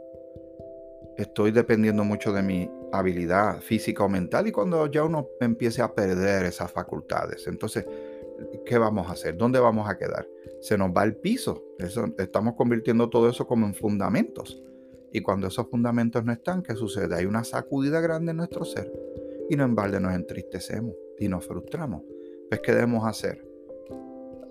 Estoy 1.17 1.51
dependiendo 1.51 2.03
mucho 2.03 2.34
de 2.34 2.43
mi 2.43 2.70
habilidad 2.91 3.62
física 3.62 4.03
o 4.03 4.10
mental 4.10 4.48
y 4.48 4.51
cuando 4.51 4.86
ya 4.88 5.03
uno 5.03 5.29
empiece 5.39 5.82
a 5.82 5.93
perder 5.93 6.46
esas 6.46 6.72
facultades, 6.72 7.48
entonces, 7.48 7.86
¿qué 8.65 8.77
vamos 8.77 9.08
a 9.08 9.13
hacer? 9.13 9.38
¿Dónde 9.38 9.60
vamos 9.60 9.89
a 9.89 9.98
quedar? 9.98 10.27
Se 10.62 10.77
nos 10.77 10.91
va 10.91 11.03
el 11.03 11.15
piso. 11.15 11.63
estamos 12.17 12.55
convirtiendo 12.55 13.10
todo 13.10 13.29
eso 13.29 13.48
como 13.48 13.65
en 13.65 13.74
fundamentos. 13.74 14.62
Y 15.12 15.22
cuando 15.22 15.48
esos 15.48 15.70
fundamentos 15.70 16.25
no 16.25 16.34
están, 16.34 16.63
¿qué 16.63 16.75
sucede? 16.75 17.15
Hay 17.15 17.25
una 17.25 17.43
sacudida 17.43 18.01
grande 18.01 18.32
en 18.32 18.38
nuestro 18.38 18.65
ser 18.65 18.91
y 19.50 19.55
no 19.55 19.63
en 19.63 19.75
balde 19.75 20.00
nos 20.00 20.15
entristecemos 20.15 20.96
y 21.20 21.27
nos 21.27 21.46
frustramos. 21.46 22.01
Pues, 22.50 22.62
¿qué 22.62 22.74
debemos 22.74 23.05
hacer? 23.05 23.52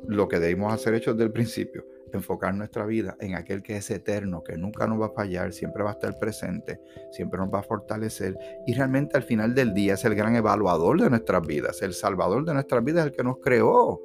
Lo 0.06 0.28
que 0.28 0.38
debimos 0.38 0.72
hacer 0.72 0.94
hecho 0.94 1.12
desde 1.12 1.24
el 1.24 1.32
principio, 1.32 1.84
enfocar 2.12 2.54
nuestra 2.54 2.84
vida 2.86 3.16
en 3.20 3.34
aquel 3.34 3.62
que 3.62 3.76
es 3.76 3.90
eterno, 3.90 4.42
que 4.42 4.56
nunca 4.56 4.86
nos 4.86 5.00
va 5.00 5.06
a 5.06 5.10
fallar, 5.10 5.52
siempre 5.52 5.82
va 5.82 5.90
a 5.90 5.92
estar 5.94 6.18
presente, 6.18 6.80
siempre 7.10 7.38
nos 7.38 7.52
va 7.52 7.60
a 7.60 7.62
fortalecer 7.62 8.36
y 8.66 8.74
realmente 8.74 9.16
al 9.16 9.22
final 9.22 9.54
del 9.54 9.72
día 9.74 9.94
es 9.94 10.04
el 10.04 10.14
gran 10.14 10.36
evaluador 10.36 11.00
de 11.00 11.10
nuestras 11.10 11.46
vidas, 11.46 11.82
el 11.82 11.94
salvador 11.94 12.44
de 12.44 12.54
nuestras 12.54 12.84
vidas, 12.84 13.06
el 13.06 13.12
que 13.12 13.22
nos 13.22 13.38
creó. 13.38 14.00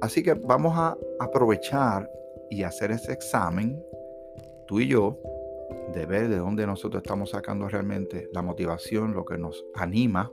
Así 0.00 0.22
que 0.22 0.34
vamos 0.34 0.72
a 0.76 0.96
aprovechar 1.18 2.10
y 2.50 2.62
hacer 2.62 2.90
ese 2.90 3.12
examen, 3.12 3.82
tú 4.66 4.80
y 4.80 4.88
yo, 4.88 5.18
de 5.92 6.06
ver 6.06 6.28
de 6.28 6.36
dónde 6.36 6.66
nosotros 6.66 7.02
estamos 7.02 7.30
sacando 7.30 7.68
realmente 7.68 8.28
la 8.32 8.42
motivación, 8.42 9.12
lo 9.12 9.24
que 9.24 9.38
nos 9.38 9.64
anima, 9.74 10.30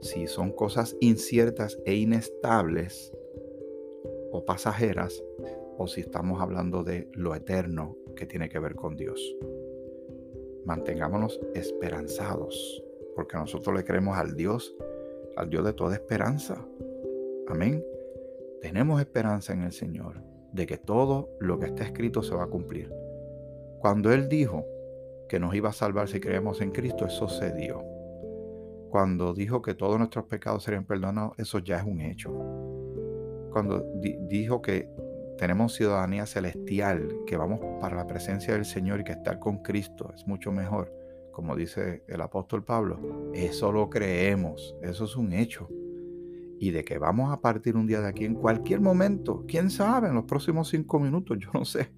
si 0.00 0.26
son 0.26 0.52
cosas 0.52 0.96
inciertas 1.00 1.78
e 1.84 1.94
inestables 1.94 3.12
o 4.32 4.44
pasajeras 4.44 5.22
o 5.78 5.86
si 5.86 6.02
estamos 6.02 6.40
hablando 6.40 6.84
de 6.84 7.08
lo 7.14 7.34
eterno 7.34 7.96
que 8.14 8.26
tiene 8.26 8.48
que 8.48 8.58
ver 8.58 8.74
con 8.74 8.96
Dios. 8.96 9.18
Mantengámonos 10.66 11.40
esperanzados, 11.54 12.84
porque 13.14 13.36
nosotros 13.36 13.74
le 13.74 13.84
creemos 13.84 14.18
al 14.18 14.36
Dios, 14.36 14.76
al 15.36 15.48
Dios 15.48 15.64
de 15.64 15.72
toda 15.72 15.94
esperanza. 15.94 16.62
Amén. 17.48 17.84
Tenemos 18.60 19.00
esperanza 19.00 19.54
en 19.54 19.62
el 19.62 19.72
Señor 19.72 20.22
de 20.52 20.66
que 20.66 20.76
todo 20.76 21.30
lo 21.40 21.58
que 21.58 21.66
está 21.66 21.84
escrito 21.84 22.22
se 22.22 22.34
va 22.34 22.44
a 22.44 22.48
cumplir. 22.48 22.92
Cuando 23.78 24.12
Él 24.12 24.28
dijo 24.28 24.66
que 25.28 25.40
nos 25.40 25.54
iba 25.54 25.70
a 25.70 25.72
salvar 25.72 26.08
si 26.08 26.20
creemos 26.20 26.60
en 26.60 26.72
Cristo, 26.72 27.06
eso 27.06 27.28
se 27.28 27.54
dio. 27.54 27.82
Cuando 28.90 29.32
dijo 29.32 29.62
que 29.62 29.74
todos 29.74 29.96
nuestros 29.96 30.26
pecados 30.26 30.64
serían 30.64 30.84
perdonados, 30.84 31.38
eso 31.38 31.60
ya 31.60 31.78
es 31.78 31.84
un 31.84 32.00
hecho 32.00 32.79
cuando 33.50 33.84
dijo 34.28 34.62
que 34.62 34.88
tenemos 35.38 35.74
ciudadanía 35.74 36.26
celestial, 36.26 37.08
que 37.26 37.36
vamos 37.36 37.60
para 37.80 37.96
la 37.96 38.06
presencia 38.06 38.54
del 38.54 38.64
Señor 38.64 39.00
y 39.00 39.04
que 39.04 39.12
estar 39.12 39.38
con 39.38 39.62
Cristo 39.62 40.12
es 40.14 40.26
mucho 40.26 40.52
mejor, 40.52 40.92
como 41.32 41.56
dice 41.56 42.04
el 42.08 42.20
apóstol 42.20 42.64
Pablo, 42.64 43.30
eso 43.32 43.72
lo 43.72 43.88
creemos, 43.88 44.76
eso 44.82 45.04
es 45.04 45.16
un 45.16 45.32
hecho. 45.32 45.68
Y 46.58 46.72
de 46.72 46.84
que 46.84 46.98
vamos 46.98 47.32
a 47.32 47.40
partir 47.40 47.74
un 47.74 47.86
día 47.86 48.02
de 48.02 48.08
aquí 48.08 48.26
en 48.26 48.34
cualquier 48.34 48.82
momento, 48.82 49.44
quién 49.48 49.70
sabe, 49.70 50.08
en 50.08 50.14
los 50.14 50.24
próximos 50.24 50.68
cinco 50.68 51.00
minutos, 51.00 51.38
yo 51.40 51.48
no 51.54 51.64
sé, 51.64 51.90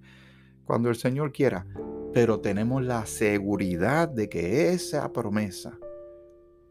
cuando 0.63 0.89
el 0.89 0.95
Señor 0.95 1.33
quiera, 1.33 1.67
pero 2.13 2.39
tenemos 2.39 2.81
la 2.81 3.05
seguridad 3.05 4.07
de 4.07 4.29
que 4.29 4.69
esa 4.71 5.11
promesa 5.11 5.77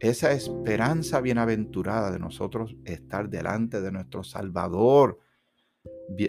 esa 0.03 0.33
esperanza 0.33 1.21
bienaventurada 1.21 2.11
de 2.11 2.19
nosotros 2.19 2.75
estar 2.83 3.29
delante 3.29 3.79
de 3.79 3.89
nuestro 3.89 4.21
Salvador, 4.21 5.17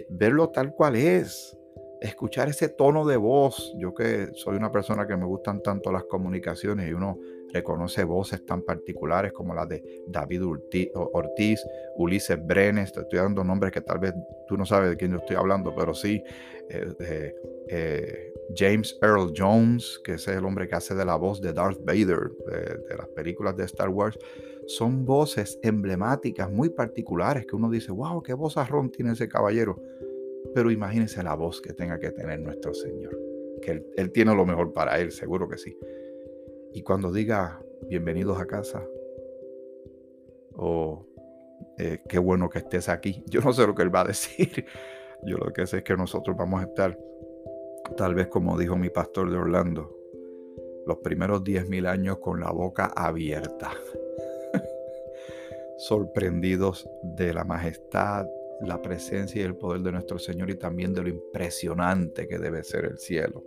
verlo 0.09 0.49
tal 0.51 0.71
cual 0.71 0.95
es, 0.95 1.57
escuchar 1.99 2.47
ese 2.47 2.69
tono 2.69 3.05
de 3.05 3.17
voz. 3.17 3.75
Yo 3.77 3.93
que 3.93 4.29
soy 4.33 4.55
una 4.55 4.71
persona 4.71 5.05
que 5.05 5.17
me 5.17 5.25
gustan 5.25 5.61
tanto 5.61 5.91
las 5.91 6.05
comunicaciones 6.05 6.89
y 6.89 6.93
uno 6.93 7.17
reconoce 7.53 8.03
voces 8.03 8.45
tan 8.45 8.61
particulares 8.61 9.31
como 9.31 9.53
la 9.53 9.65
de 9.65 10.03
David 10.07 10.43
Ortiz, 10.93 11.61
Ulises 11.95 12.45
Brenes, 12.45 12.91
te 12.91 13.01
estoy 13.01 13.19
dando 13.19 13.43
nombres 13.43 13.71
que 13.71 13.81
tal 13.81 13.99
vez 13.99 14.13
tú 14.47 14.57
no 14.57 14.65
sabes 14.65 14.89
de 14.89 14.97
quién 14.97 15.11
yo 15.11 15.17
estoy 15.17 15.35
hablando, 15.35 15.73
pero 15.75 15.93
sí, 15.93 16.21
eh, 16.69 17.33
eh, 17.69 18.33
James 18.55 18.97
Earl 19.01 19.33
Jones, 19.35 19.99
que 20.03 20.13
es 20.13 20.27
el 20.27 20.45
hombre 20.45 20.67
que 20.67 20.75
hace 20.75 20.95
de 20.95 21.05
la 21.05 21.15
voz 21.15 21.41
de 21.41 21.53
Darth 21.53 21.83
Vader 21.83 22.31
de, 22.89 22.97
las 22.97 23.07
películas 23.09 23.55
de 23.55 23.65
Star 23.65 23.89
Wars, 23.89 24.17
son 24.67 25.05
voces 25.05 25.59
emblemáticas 25.61 26.51
muy 26.51 26.69
particulares 26.69 27.45
que 27.45 27.55
uno 27.55 27.69
dice, 27.69 27.91
wow, 27.91 28.21
qué 28.21 28.33
voz 28.33 28.57
arrón 28.57 28.89
tiene 28.89 29.13
ese 29.13 29.27
caballero. 29.27 29.81
Pero 30.53 30.71
imagínense 30.71 31.23
la 31.23 31.35
voz 31.35 31.61
que 31.61 31.73
tenga 31.73 31.99
que 31.99 32.11
tener 32.11 32.39
nuestro 32.39 32.73
Señor, 32.73 33.17
que 33.61 33.83
él, 33.95 34.11
tiene 34.11 34.35
lo 34.35 34.45
mejor 34.45 34.73
para 34.73 34.99
él, 34.99 35.11
seguro 35.11 35.47
que 35.47 35.57
sí. 35.57 35.75
Y 36.75 36.81
cuando 36.81 37.09
diga 37.09 37.61
bienvenidos 37.89 38.37
a 38.37 38.45
casa 38.45 38.83
o 40.57 41.07
eh, 41.77 42.01
qué 42.09 42.19
bueno 42.19 42.49
que 42.49 42.59
estés 42.59 42.89
aquí, 42.89 43.23
yo 43.29 43.39
no 43.39 43.53
sé 43.53 43.65
lo 43.65 43.73
que 43.73 43.83
él 43.83 43.95
va 43.95 44.01
a 44.01 44.05
decir. 44.05 44.65
Yo 45.23 45.37
lo 45.37 45.51
que 45.53 45.65
sé 45.65 45.77
es 45.77 45.83
que 45.83 45.95
nosotros 45.95 46.35
vamos 46.37 46.61
a 46.61 46.65
estar, 46.65 46.99
tal 47.97 48.13
vez 48.13 48.27
como 48.27 48.59
dijo 48.59 48.75
mi 48.75 48.89
pastor 48.89 49.31
de 49.31 49.37
Orlando, 49.37 49.97
los 50.85 50.97
primeros 50.97 51.43
10.000 51.43 51.87
años 51.87 52.19
con 52.19 52.41
la 52.41 52.51
boca 52.51 52.91
abierta, 52.95 53.71
sorprendidos 55.77 56.87
de 57.01 57.33
la 57.33 57.43
majestad, 57.43 58.27
la 58.61 58.81
presencia 58.81 59.41
y 59.41 59.45
el 59.45 59.55
poder 59.55 59.81
de 59.81 59.93
nuestro 59.93 60.19
Señor 60.19 60.51
y 60.51 60.55
también 60.55 60.93
de 60.93 61.03
lo 61.03 61.09
impresionante 61.09 62.27
que 62.27 62.37
debe 62.37 62.63
ser 62.63 62.85
el 62.85 62.99
cielo. 62.99 63.41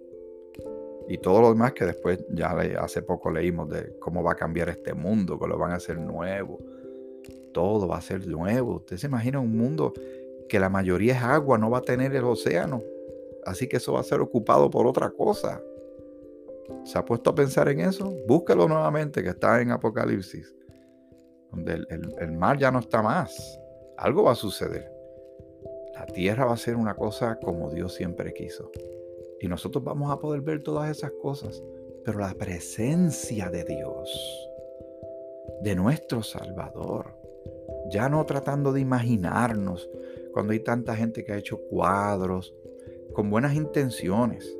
Y 1.09 1.17
todo 1.17 1.41
lo 1.41 1.49
demás 1.49 1.73
que 1.73 1.87
después 1.87 2.23
ya 2.29 2.50
hace 2.81 3.00
poco 3.00 3.31
leímos 3.31 3.71
de 3.71 3.99
cómo 3.99 4.23
va 4.23 4.33
a 4.33 4.37
cambiar 4.37 4.69
este 4.69 4.93
mundo, 4.93 5.38
que 5.38 5.49
lo 5.49 5.57
van 5.57 5.73
a 5.73 5.77
hacer 5.77 5.99
nuevo. 5.99 6.59
Todo 7.55 7.88
va 7.88 7.97
a 7.97 8.03
ser 8.03 8.27
nuevo. 8.27 8.77
Usted 8.77 8.99
se 8.99 9.07
imagina 9.07 9.41
un 9.41 9.57
mundo 9.57 9.95
que 10.50 10.61
la 10.61 10.69
mayoría 10.69 11.15
es 11.15 11.23
agua, 11.23 11.57
no 11.57 11.71
va 11.71 11.79
a 11.79 11.83
tener 11.83 12.15
el 12.15 12.25
océano. 12.25 12.83
Así 13.47 13.67
que 13.67 13.79
eso 13.79 13.95
va 13.95 14.00
a 14.00 14.05
ser 14.05 14.21
ocupado 14.21 14.69
por 14.69 14.87
otra 14.87 15.09
cosa. 15.09 15.62
¿Se 16.85 16.99
ha 16.99 17.05
puesto 17.07 17.31
a 17.31 17.35
pensar 17.35 17.71
en 17.71 17.81
eso? 17.81 18.15
Búsquelo 18.27 18.69
nuevamente, 18.69 19.23
que 19.23 19.31
está 19.31 19.62
en 19.62 19.71
Apocalipsis, 19.71 20.55
donde 21.50 21.73
el, 21.73 22.15
el 22.19 22.33
mar 22.33 22.59
ya 22.59 22.71
no 22.71 22.81
está 22.81 23.00
más. 23.00 23.59
Algo 23.97 24.25
va 24.25 24.33
a 24.33 24.35
suceder. 24.35 24.93
La 25.95 26.05
tierra 26.05 26.45
va 26.45 26.53
a 26.53 26.59
ser 26.59 26.77
una 26.77 26.95
cosa 26.95 27.38
como 27.43 27.71
Dios 27.71 27.95
siempre 27.95 28.35
quiso. 28.35 28.71
Y 29.40 29.49
nosotros 29.49 29.85
vamos 29.85 30.11
a 30.11 30.18
poder 30.18 30.40
ver 30.40 30.62
todas 30.62 30.90
esas 30.90 31.12
cosas. 31.23 31.62
Pero 32.04 32.21
la 32.21 32.35
presencia 32.35 33.50
de 33.50 33.64
Dios, 33.64 34.49
de 35.62 35.75
nuestro 35.75 36.23
Salvador, 36.23 37.14
ya 37.90 38.09
no 38.09 38.25
tratando 38.26 38.73
de 38.73 38.80
imaginarnos 38.80 39.88
cuando 40.33 40.52
hay 40.52 40.61
tanta 40.61 40.95
gente 40.95 41.25
que 41.25 41.33
ha 41.33 41.37
hecho 41.37 41.59
cuadros 41.68 42.54
con 43.12 43.30
buenas 43.30 43.54
intenciones, 43.54 44.57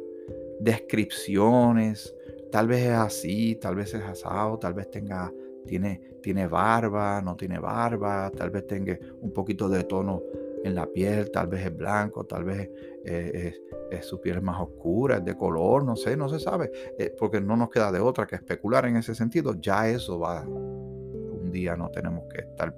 descripciones, 0.61 2.15
tal 2.51 2.67
vez 2.67 2.87
es 2.87 2.93
así, 2.93 3.55
tal 3.57 3.77
vez 3.77 3.95
es 3.95 4.03
asado, 4.03 4.59
tal 4.59 4.75
vez 4.75 4.91
tenga, 4.91 5.33
tiene, 5.67 6.01
tiene 6.23 6.47
barba, 6.47 7.21
no 7.23 7.37
tiene 7.37 7.59
barba, 7.59 8.31
tal 8.37 8.51
vez 8.51 8.67
tenga 8.67 8.99
un 9.21 9.33
poquito 9.33 9.69
de 9.69 9.85
tono 9.85 10.23
en 10.69 10.75
la 10.75 10.87
piel, 10.87 11.31
tal 11.31 11.49
vez 11.49 11.67
es 11.67 11.77
blanco, 11.77 12.25
tal 12.25 12.45
vez 12.45 12.71
eh, 13.05 13.53
es, 13.91 14.07
su 14.07 14.21
piel 14.21 14.41
más 14.41 14.61
oscura, 14.61 15.17
es 15.17 15.25
de 15.25 15.37
color, 15.37 15.85
no 15.85 15.97
sé, 15.97 16.17
no 16.17 16.29
se 16.29 16.39
sabe, 16.39 16.71
eh, 16.99 17.15
porque 17.19 17.41
no 17.41 17.57
nos 17.57 17.71
queda 17.71 17.91
de 17.91 18.01
otra 18.01 18.27
que 18.27 18.37
especular 18.37 18.87
en 18.87 18.97
ese 18.97 19.15
sentido, 19.15 19.55
ya 19.61 19.89
eso 19.89 20.19
va, 20.19 20.43
un 20.43 21.51
día 21.51 21.77
no 21.77 21.91
tenemos 21.91 22.25
que 22.33 22.43
estar 22.43 22.77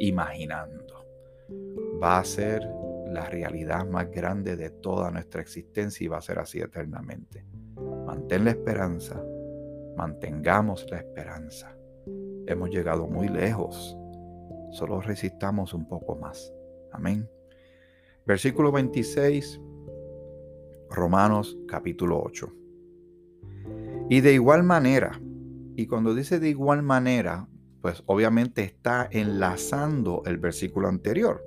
imaginando, 0.00 1.06
va 2.02 2.18
a 2.18 2.24
ser 2.24 2.62
la 3.08 3.26
realidad 3.26 3.86
más 3.86 4.10
grande 4.10 4.56
de 4.56 4.70
toda 4.70 5.10
nuestra 5.10 5.40
existencia 5.40 6.04
y 6.04 6.08
va 6.08 6.18
a 6.18 6.22
ser 6.22 6.38
así 6.38 6.60
eternamente. 6.60 7.44
Mantén 8.06 8.44
la 8.44 8.50
esperanza, 8.50 9.22
mantengamos 9.96 10.86
la 10.90 10.98
esperanza. 10.98 11.74
Hemos 12.46 12.70
llegado 12.70 13.06
muy 13.06 13.28
lejos, 13.28 13.96
solo 14.70 15.00
resistamos 15.00 15.74
un 15.74 15.86
poco 15.86 16.16
más. 16.16 16.52
Amén. 16.92 17.28
Versículo 18.26 18.72
26, 18.72 19.60
Romanos 20.90 21.58
capítulo 21.66 22.22
8. 22.22 22.52
Y 24.10 24.20
de 24.20 24.32
igual 24.32 24.62
manera, 24.62 25.20
y 25.76 25.86
cuando 25.86 26.14
dice 26.14 26.40
de 26.40 26.48
igual 26.48 26.82
manera, 26.82 27.48
pues 27.80 28.02
obviamente 28.06 28.62
está 28.62 29.08
enlazando 29.10 30.22
el 30.26 30.38
versículo 30.38 30.88
anterior, 30.88 31.44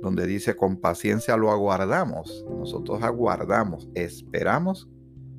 donde 0.00 0.26
dice 0.26 0.56
con 0.56 0.80
paciencia 0.80 1.36
lo 1.36 1.50
aguardamos. 1.50 2.44
Nosotros 2.50 3.02
aguardamos, 3.02 3.88
esperamos 3.94 4.88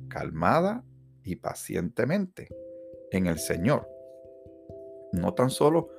calmada 0.08 0.84
y 1.22 1.36
pacientemente 1.36 2.48
en 3.10 3.26
el 3.26 3.38
Señor. 3.38 3.88
No 5.12 5.34
tan 5.34 5.50
solo 5.50 5.90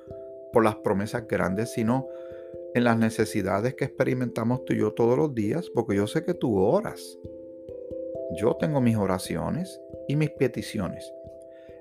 por 0.52 0.64
las 0.64 0.76
promesas 0.76 1.26
grandes, 1.28 1.72
sino 1.72 2.08
en 2.76 2.84
las 2.84 2.98
necesidades 2.98 3.74
que 3.74 3.86
experimentamos 3.86 4.62
tú 4.66 4.74
y 4.74 4.80
yo 4.80 4.92
todos 4.92 5.16
los 5.16 5.34
días, 5.34 5.70
porque 5.70 5.96
yo 5.96 6.06
sé 6.06 6.24
que 6.24 6.34
tú 6.34 6.58
oras. 6.58 7.18
Yo 8.38 8.54
tengo 8.60 8.82
mis 8.82 8.98
oraciones 8.98 9.80
y 10.08 10.14
mis 10.14 10.28
peticiones. 10.28 11.10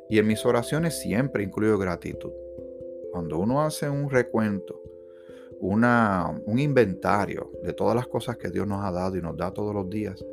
Y 0.09 0.19
en 0.19 0.27
mis 0.27 0.45
oraciones 0.45 0.97
siempre 0.97 1.43
incluyo 1.43 1.77
gratitud. 1.77 2.31
Cuando 3.11 3.39
uno 3.39 3.61
hace 3.61 3.89
un 3.89 4.09
recuento, 4.09 4.81
una, 5.59 6.41
un 6.45 6.59
inventario 6.59 7.51
de 7.61 7.73
todas 7.73 7.93
las 7.93 8.07
cosas 8.07 8.37
que 8.37 8.49
Dios 8.49 8.65
nos 8.65 8.81
ha 8.85 8.91
dado 8.93 9.17
y 9.17 9.21
nos 9.21 9.35
da 9.35 9.51
todos 9.51 9.75
los 9.75 9.89
días, 9.89 10.23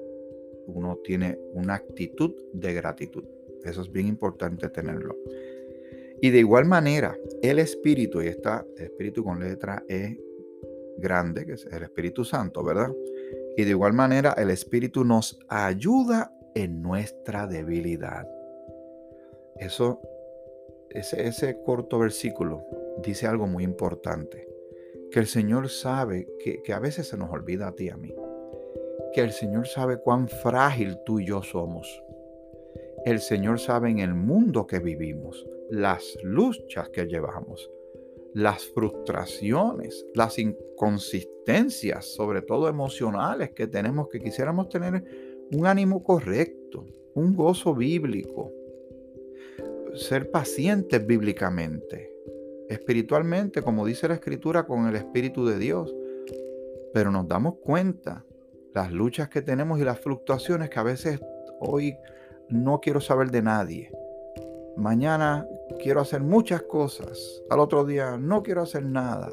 uno 0.68 0.96
tiene 1.02 1.40
una 1.54 1.74
actitud 1.74 2.36
de 2.52 2.72
gratitud. 2.72 3.24
Eso 3.64 3.82
es 3.82 3.90
bien 3.90 4.06
importante 4.06 4.68
tenerlo. 4.68 5.16
Y 6.20 6.30
de 6.30 6.38
igual 6.38 6.66
manera, 6.66 7.16
el 7.42 7.58
Espíritu, 7.58 8.22
y 8.22 8.28
está 8.28 8.64
Espíritu 8.76 9.24
con 9.24 9.40
letra 9.40 9.82
E 9.88 10.16
grande, 11.02 11.44
que 11.44 11.52
es 11.54 11.66
el 11.66 11.82
Espíritu 11.82 12.24
Santo, 12.24 12.64
¿verdad? 12.64 12.90
Y 13.56 13.64
de 13.64 13.70
igual 13.70 13.92
manera 13.92 14.34
el 14.38 14.50
Espíritu 14.50 15.04
nos 15.04 15.38
ayuda 15.48 16.32
en 16.54 16.80
nuestra 16.80 17.46
debilidad. 17.46 18.26
Eso, 19.56 20.00
ese, 20.90 21.26
ese 21.26 21.62
corto 21.62 21.98
versículo 21.98 22.64
dice 23.02 23.26
algo 23.26 23.46
muy 23.46 23.64
importante, 23.64 24.48
que 25.10 25.18
el 25.20 25.26
Señor 25.26 25.68
sabe 25.68 26.26
que, 26.38 26.62
que 26.62 26.72
a 26.72 26.78
veces 26.78 27.08
se 27.08 27.18
nos 27.18 27.30
olvida 27.30 27.68
a 27.68 27.72
ti 27.72 27.86
y 27.86 27.90
a 27.90 27.96
mí, 27.96 28.14
que 29.12 29.20
el 29.20 29.32
Señor 29.32 29.66
sabe 29.66 29.98
cuán 29.98 30.28
frágil 30.28 30.98
tú 31.04 31.20
y 31.20 31.26
yo 31.26 31.42
somos. 31.42 32.02
El 33.04 33.18
Señor 33.20 33.58
sabe 33.58 33.90
en 33.90 33.98
el 33.98 34.14
mundo 34.14 34.66
que 34.66 34.78
vivimos, 34.78 35.46
las 35.68 36.16
luchas 36.22 36.88
que 36.90 37.06
llevamos 37.06 37.70
las 38.34 38.64
frustraciones, 38.66 40.06
las 40.14 40.38
inconsistencias, 40.38 42.06
sobre 42.14 42.42
todo 42.42 42.68
emocionales 42.68 43.50
que 43.50 43.66
tenemos, 43.66 44.08
que 44.08 44.20
quisiéramos 44.20 44.68
tener 44.68 45.04
un 45.52 45.66
ánimo 45.66 46.02
correcto, 46.02 46.86
un 47.14 47.34
gozo 47.34 47.74
bíblico, 47.74 48.50
ser 49.94 50.30
pacientes 50.30 51.06
bíblicamente, 51.06 52.10
espiritualmente, 52.68 53.60
como 53.60 53.84
dice 53.84 54.08
la 54.08 54.14
escritura, 54.14 54.64
con 54.64 54.86
el 54.86 54.96
Espíritu 54.96 55.44
de 55.44 55.58
Dios. 55.58 55.94
Pero 56.94 57.10
nos 57.10 57.28
damos 57.28 57.56
cuenta 57.58 58.24
las 58.74 58.90
luchas 58.90 59.28
que 59.28 59.42
tenemos 59.42 59.78
y 59.78 59.84
las 59.84 60.00
fluctuaciones 60.00 60.70
que 60.70 60.78
a 60.78 60.84
veces 60.84 61.20
hoy 61.60 61.96
no 62.48 62.80
quiero 62.80 63.00
saber 63.00 63.30
de 63.30 63.42
nadie 63.42 63.90
mañana 64.76 65.46
quiero 65.80 66.00
hacer 66.00 66.20
muchas 66.20 66.62
cosas, 66.62 67.42
al 67.50 67.60
otro 67.60 67.84
día 67.84 68.16
no 68.18 68.42
quiero 68.42 68.62
hacer 68.62 68.84
nada. 68.84 69.30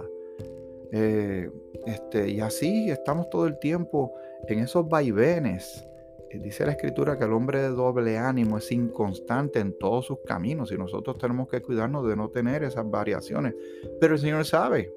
Eh, 0.91 1.49
este, 1.85 2.29
y 2.29 2.39
así 2.39 2.89
estamos 2.89 3.29
todo 3.29 3.45
el 3.45 3.59
tiempo 3.59 4.13
en 4.47 4.59
esos 4.59 4.87
vaivenes. 4.87 5.85
Eh, 6.29 6.39
dice 6.39 6.65
la 6.65 6.71
escritura 6.71 7.17
que 7.17 7.25
el 7.25 7.33
hombre 7.33 7.61
de 7.61 7.69
doble 7.69 8.17
ánimo 8.17 8.57
es 8.57 8.71
inconstante 8.71 9.59
en 9.59 9.77
todos 9.77 10.05
sus 10.05 10.19
caminos 10.25 10.71
y 10.71 10.77
nosotros 10.77 11.17
tenemos 11.17 11.47
que 11.47 11.61
cuidarnos 11.61 12.07
de 12.07 12.15
no 12.15 12.29
tener 12.29 12.63
esas 12.63 12.89
variaciones. 12.89 13.55
Pero 13.99 14.15
el 14.15 14.19
Señor 14.19 14.45
sabe, 14.45 14.91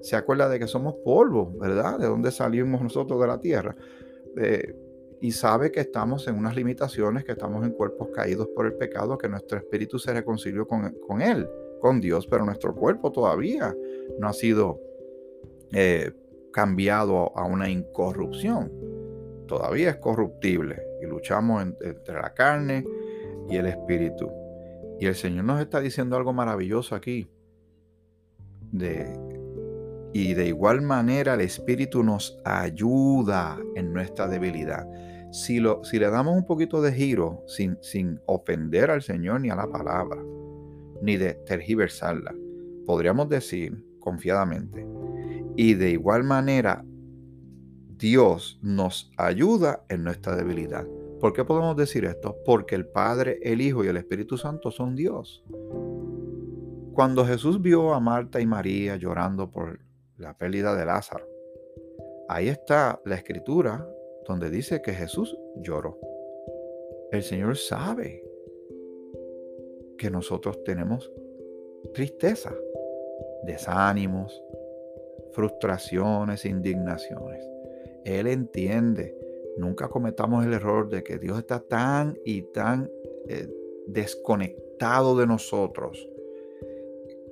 se 0.00 0.16
acuerda 0.16 0.48
de 0.48 0.58
que 0.58 0.66
somos 0.66 0.96
polvo, 1.04 1.52
¿verdad? 1.58 1.98
De 1.98 2.06
dónde 2.06 2.30
salimos 2.30 2.82
nosotros 2.82 3.20
de 3.20 3.26
la 3.26 3.38
tierra. 3.38 3.76
Eh, 4.36 4.74
y 5.22 5.30
sabe 5.30 5.70
que 5.70 5.78
estamos 5.78 6.26
en 6.26 6.36
unas 6.36 6.56
limitaciones, 6.56 7.24
que 7.24 7.30
estamos 7.30 7.64
en 7.64 7.70
cuerpos 7.70 8.08
caídos 8.08 8.48
por 8.48 8.66
el 8.66 8.72
pecado, 8.74 9.16
que 9.16 9.28
nuestro 9.28 9.56
espíritu 9.56 9.96
se 10.00 10.12
reconcilió 10.12 10.66
con, 10.66 10.96
con 11.06 11.22
Él, 11.22 11.48
con 11.80 12.00
Dios, 12.00 12.26
pero 12.26 12.44
nuestro 12.44 12.74
cuerpo 12.74 13.12
todavía 13.12 13.72
no 14.18 14.26
ha 14.26 14.32
sido 14.32 14.80
eh, 15.70 16.10
cambiado 16.52 17.30
a 17.38 17.44
una 17.44 17.70
incorrupción. 17.70 18.72
Todavía 19.46 19.90
es 19.90 19.96
corruptible 19.98 20.82
y 21.00 21.06
luchamos 21.06 21.62
entre 21.80 22.14
la 22.20 22.34
carne 22.34 22.84
y 23.48 23.56
el 23.56 23.66
espíritu. 23.66 24.28
Y 24.98 25.06
el 25.06 25.14
Señor 25.14 25.44
nos 25.44 25.60
está 25.60 25.78
diciendo 25.78 26.16
algo 26.16 26.32
maravilloso 26.32 26.96
aquí. 26.96 27.30
De, 28.72 29.06
y 30.12 30.34
de 30.34 30.48
igual 30.48 30.82
manera 30.82 31.34
el 31.34 31.42
Espíritu 31.42 32.02
nos 32.02 32.40
ayuda 32.44 33.60
en 33.76 33.92
nuestra 33.92 34.26
debilidad 34.26 34.88
si, 35.32 35.60
lo, 35.60 35.82
si 35.82 35.98
le 35.98 36.10
damos 36.10 36.36
un 36.36 36.44
poquito 36.44 36.82
de 36.82 36.92
giro 36.92 37.42
sin, 37.46 37.78
sin 37.80 38.20
ofender 38.26 38.90
al 38.90 39.02
Señor 39.02 39.40
ni 39.40 39.48
a 39.48 39.56
la 39.56 39.66
palabra, 39.66 40.22
ni 41.00 41.16
de 41.16 41.34
tergiversarla, 41.34 42.34
podríamos 42.86 43.28
decir 43.30 43.82
confiadamente, 43.98 44.86
y 45.56 45.74
de 45.74 45.90
igual 45.90 46.22
manera 46.22 46.84
Dios 47.96 48.58
nos 48.62 49.10
ayuda 49.16 49.84
en 49.88 50.04
nuestra 50.04 50.36
debilidad. 50.36 50.86
¿Por 51.18 51.32
qué 51.32 51.44
podemos 51.44 51.76
decir 51.76 52.04
esto? 52.04 52.36
Porque 52.44 52.74
el 52.74 52.86
Padre, 52.86 53.38
el 53.42 53.60
Hijo 53.60 53.84
y 53.84 53.88
el 53.88 53.96
Espíritu 53.96 54.36
Santo 54.36 54.70
son 54.70 54.96
Dios. 54.96 55.44
Cuando 56.92 57.24
Jesús 57.24 57.62
vio 57.62 57.94
a 57.94 58.00
Marta 58.00 58.40
y 58.40 58.46
María 58.46 58.96
llorando 58.96 59.50
por 59.50 59.78
la 60.18 60.36
pérdida 60.36 60.74
de 60.74 60.84
Lázaro, 60.84 61.26
ahí 62.28 62.48
está 62.48 63.00
la 63.06 63.14
escritura 63.14 63.86
donde 64.26 64.50
dice 64.50 64.82
que 64.82 64.92
Jesús 64.92 65.36
lloró. 65.56 65.98
El 67.10 67.22
Señor 67.22 67.56
sabe 67.56 68.24
que 69.98 70.10
nosotros 70.10 70.62
tenemos 70.64 71.12
tristeza, 71.92 72.54
desánimos, 73.44 74.42
frustraciones, 75.32 76.44
indignaciones. 76.44 77.44
Él 78.04 78.26
entiende. 78.26 79.16
Nunca 79.58 79.88
cometamos 79.88 80.44
el 80.46 80.54
error 80.54 80.88
de 80.88 81.02
que 81.02 81.18
Dios 81.18 81.38
está 81.38 81.60
tan 81.60 82.18
y 82.24 82.42
tan 82.42 82.90
eh, 83.28 83.48
desconectado 83.86 85.16
de 85.16 85.26
nosotros. 85.26 86.08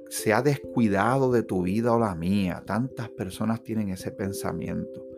Se 0.09 0.33
ha 0.33 0.43
descuidado 0.43 1.31
de 1.33 1.43
tu 1.43 1.63
vida 1.63 1.95
o 1.95 1.99
la 1.99 2.15
mía. 2.15 2.63
Tantas 2.67 3.09
personas 3.11 3.63
tienen 3.63 3.91
ese 3.91 4.11
pensamiento. 4.11 5.10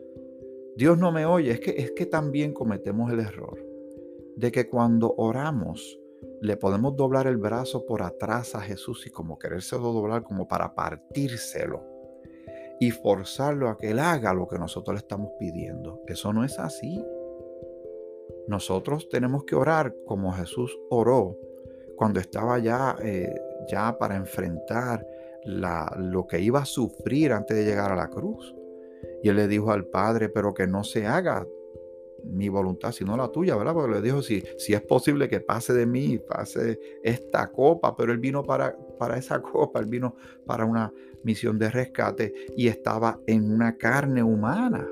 Dios 0.76 0.98
no 0.98 1.12
me 1.12 1.26
oye. 1.26 1.52
Es 1.52 1.60
que, 1.60 1.70
es 1.70 1.92
que 1.92 2.06
también 2.06 2.52
cometemos 2.52 3.12
el 3.12 3.20
error 3.20 3.58
de 4.36 4.50
que 4.50 4.68
cuando 4.68 5.14
oramos 5.16 5.98
le 6.40 6.56
podemos 6.56 6.96
doblar 6.96 7.26
el 7.26 7.36
brazo 7.36 7.84
por 7.86 8.02
atrás 8.02 8.54
a 8.54 8.60
Jesús 8.60 9.06
y 9.06 9.10
como 9.10 9.38
querérselo 9.38 9.92
doblar 9.92 10.22
como 10.22 10.48
para 10.48 10.74
partírselo 10.74 11.84
y 12.80 12.90
forzarlo 12.90 13.68
a 13.68 13.78
que 13.78 13.90
Él 13.90 13.98
haga 13.98 14.34
lo 14.34 14.48
que 14.48 14.58
nosotros 14.58 14.94
le 14.94 14.98
estamos 14.98 15.30
pidiendo. 15.38 16.02
Eso 16.06 16.32
no 16.32 16.44
es 16.44 16.58
así. 16.58 17.04
Nosotros 18.48 19.08
tenemos 19.08 19.44
que 19.44 19.54
orar 19.54 19.94
como 20.04 20.32
Jesús 20.32 20.76
oró 20.90 21.38
cuando 21.96 22.18
estaba 22.18 22.58
ya, 22.58 22.96
eh, 23.00 23.32
ya 23.70 23.96
para 23.98 24.16
enfrentar 24.16 25.06
lo 25.44 26.26
que 26.26 26.40
iba 26.40 26.60
a 26.60 26.64
sufrir 26.64 27.32
antes 27.32 27.56
de 27.56 27.64
llegar 27.64 27.92
a 27.92 27.96
la 27.96 28.08
cruz. 28.08 28.54
Y 29.22 29.28
él 29.28 29.36
le 29.36 29.48
dijo 29.48 29.70
al 29.70 29.86
Padre, 29.86 30.28
pero 30.28 30.52
que 30.52 30.66
no 30.66 30.84
se 30.84 31.06
haga 31.06 31.46
mi 32.24 32.48
voluntad, 32.48 32.92
sino 32.92 33.16
la 33.16 33.28
tuya, 33.28 33.56
¿verdad? 33.56 33.74
Porque 33.74 33.94
le 33.94 34.00
dijo, 34.00 34.22
si, 34.22 34.42
si 34.58 34.74
es 34.74 34.80
posible 34.82 35.28
que 35.28 35.40
pase 35.40 35.72
de 35.72 35.86
mí, 35.86 36.18
pase 36.18 36.78
esta 37.02 37.50
copa, 37.50 37.96
pero 37.96 38.12
él 38.12 38.18
vino 38.18 38.42
para, 38.42 38.76
para 38.98 39.16
esa 39.16 39.40
copa, 39.42 39.80
él 39.80 39.86
vino 39.86 40.16
para 40.46 40.64
una 40.64 40.92
misión 41.22 41.58
de 41.58 41.70
rescate 41.70 42.32
y 42.56 42.68
estaba 42.68 43.20
en 43.26 43.52
una 43.52 43.76
carne 43.76 44.22
humana. 44.22 44.86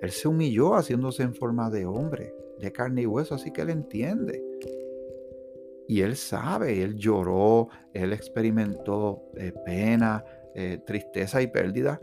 Él 0.00 0.10
se 0.10 0.28
humilló 0.28 0.74
haciéndose 0.74 1.22
en 1.22 1.34
forma 1.34 1.70
de 1.70 1.86
hombre, 1.86 2.34
de 2.58 2.72
carne 2.72 3.02
y 3.02 3.06
hueso, 3.06 3.34
así 3.34 3.52
que 3.52 3.62
él 3.62 3.70
entiende. 3.70 4.42
Y 5.86 6.00
él 6.00 6.16
sabe, 6.16 6.82
él 6.82 6.96
lloró, 6.96 7.68
él 7.92 8.12
experimentó 8.12 9.22
eh, 9.36 9.52
pena, 9.64 10.24
eh, 10.54 10.78
tristeza 10.84 11.40
y 11.42 11.46
pérdida 11.46 12.00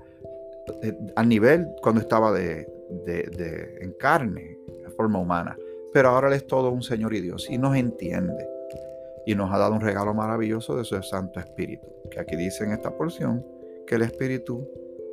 eh, 0.82 0.98
al 1.16 1.28
nivel 1.28 1.68
cuando 1.82 2.02
estaba 2.02 2.32
de, 2.32 2.68
de, 2.90 3.78
en 3.82 3.94
carne, 3.94 4.58
en 4.86 4.92
forma 4.94 5.20
humana. 5.20 5.58
Pero 5.94 6.10
ahora 6.10 6.28
Él 6.28 6.34
es 6.34 6.46
todo 6.46 6.72
un 6.72 6.84
Señor 6.84 7.14
y 7.14 7.22
Dios 7.22 7.50
y 7.50 7.58
nos 7.58 7.76
entiende. 7.76 8.48
Y 9.26 9.36
nos 9.36 9.52
ha 9.52 9.58
dado 9.58 9.74
un 9.74 9.82
regalo 9.82 10.14
maravilloso 10.14 10.76
de 10.78 10.84
su 10.84 11.02
Santo 11.04 11.40
Espíritu. 11.40 11.88
Que 12.10 12.20
aquí 12.20 12.36
dice 12.36 12.64
en 12.64 12.72
esta 12.72 12.96
porción 12.96 13.46
que 13.86 13.96
el 13.96 14.02
Espíritu 14.02 14.68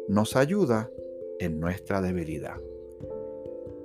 nos 0.09 0.37
ayuda 0.37 0.91
en 1.39 1.61
nuestra 1.61 2.01
debilidad. 2.01 2.57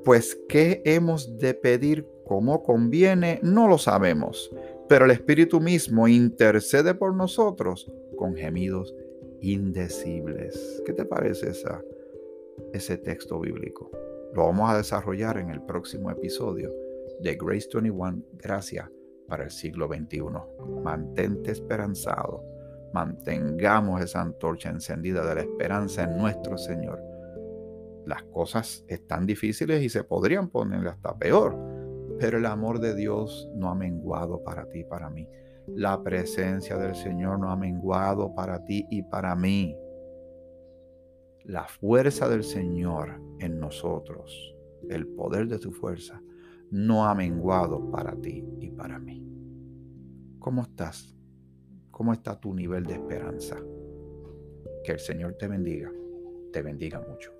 Pues 0.04 0.40
qué 0.48 0.82
hemos 0.86 1.38
de 1.38 1.54
pedir 1.54 2.08
como 2.26 2.64
conviene, 2.64 3.40
no 3.44 3.68
lo 3.68 3.78
sabemos, 3.78 4.52
pero 4.88 5.06
el 5.06 5.12
Espíritu 5.12 5.60
mismo 5.60 6.08
intercede 6.08 6.94
por 6.94 7.14
nosotros 7.14 7.92
con 8.18 8.36
gemidos 8.36 8.96
indecibles. 9.42 10.82
¿Qué 10.86 10.94
te 10.94 11.06
parece 11.06 11.50
esa 11.50 11.82
ese 12.74 12.98
texto 12.98 13.40
bíblico. 13.40 13.92
Lo 14.34 14.46
vamos 14.46 14.70
a 14.70 14.78
desarrollar 14.78 15.38
en 15.38 15.50
el 15.50 15.62
próximo 15.62 16.10
episodio 16.10 16.74
de 17.20 17.36
Grace 17.36 17.68
21, 17.74 18.24
Gracias 18.34 18.90
para 19.28 19.44
el 19.46 19.52
siglo 19.52 19.88
XXI. 19.88 20.22
Mantente 20.84 21.52
esperanzado. 21.52 22.44
Mantengamos 22.94 24.02
esa 24.02 24.22
antorcha 24.22 24.70
encendida 24.70 25.26
de 25.26 25.36
la 25.36 25.42
esperanza 25.42 26.04
en 26.04 26.18
nuestro 26.18 26.58
Señor. 26.58 27.02
Las 28.06 28.24
cosas 28.24 28.84
están 28.88 29.26
difíciles 29.26 29.82
y 29.84 29.90
se 29.90 30.04
podrían 30.04 30.50
poner 30.50 30.86
hasta 30.88 31.18
peor, 31.18 31.56
pero 32.20 32.38
el 32.38 32.46
amor 32.46 32.80
de 32.80 32.96
Dios 32.96 33.50
no 33.56 33.70
ha 33.70 33.76
menguado 33.76 34.44
para 34.44 34.68
ti 34.68 34.84
para 34.84 35.10
mí. 35.10 35.28
La 35.76 36.02
presencia 36.04 36.78
del 36.78 36.96
Señor 36.96 37.40
no 37.40 37.52
ha 37.52 37.56
menguado 37.56 38.34
para 38.34 38.64
ti 38.64 38.86
y 38.90 39.04
para 39.04 39.36
mí 39.36 39.76
la 41.44 41.68
fuerza 41.68 42.30
del 42.30 42.44
Señor 42.44 43.20
en 43.40 43.60
nosotros, 43.60 44.56
el 44.90 45.08
poder 45.08 45.48
de 45.48 45.58
su 45.58 45.72
fuerza, 45.72 46.22
no 46.70 47.06
ha 47.06 47.16
menguado 47.16 47.90
para 47.92 48.16
ti 48.16 48.46
y 48.60 48.72
para 48.72 49.00
mí. 49.00 49.28
¿Cómo 50.40 50.62
estás? 50.62 51.16
¿Cómo 51.90 52.14
está 52.14 52.40
tu 52.40 52.54
nivel 52.54 52.86
de 52.86 52.94
esperanza? 52.94 53.58
Que 54.84 54.94
el 54.94 55.00
Señor 55.00 55.34
te 55.34 55.48
bendiga, 55.48 55.92
te 56.52 56.62
bendiga 56.62 57.02
mucho. 57.02 57.32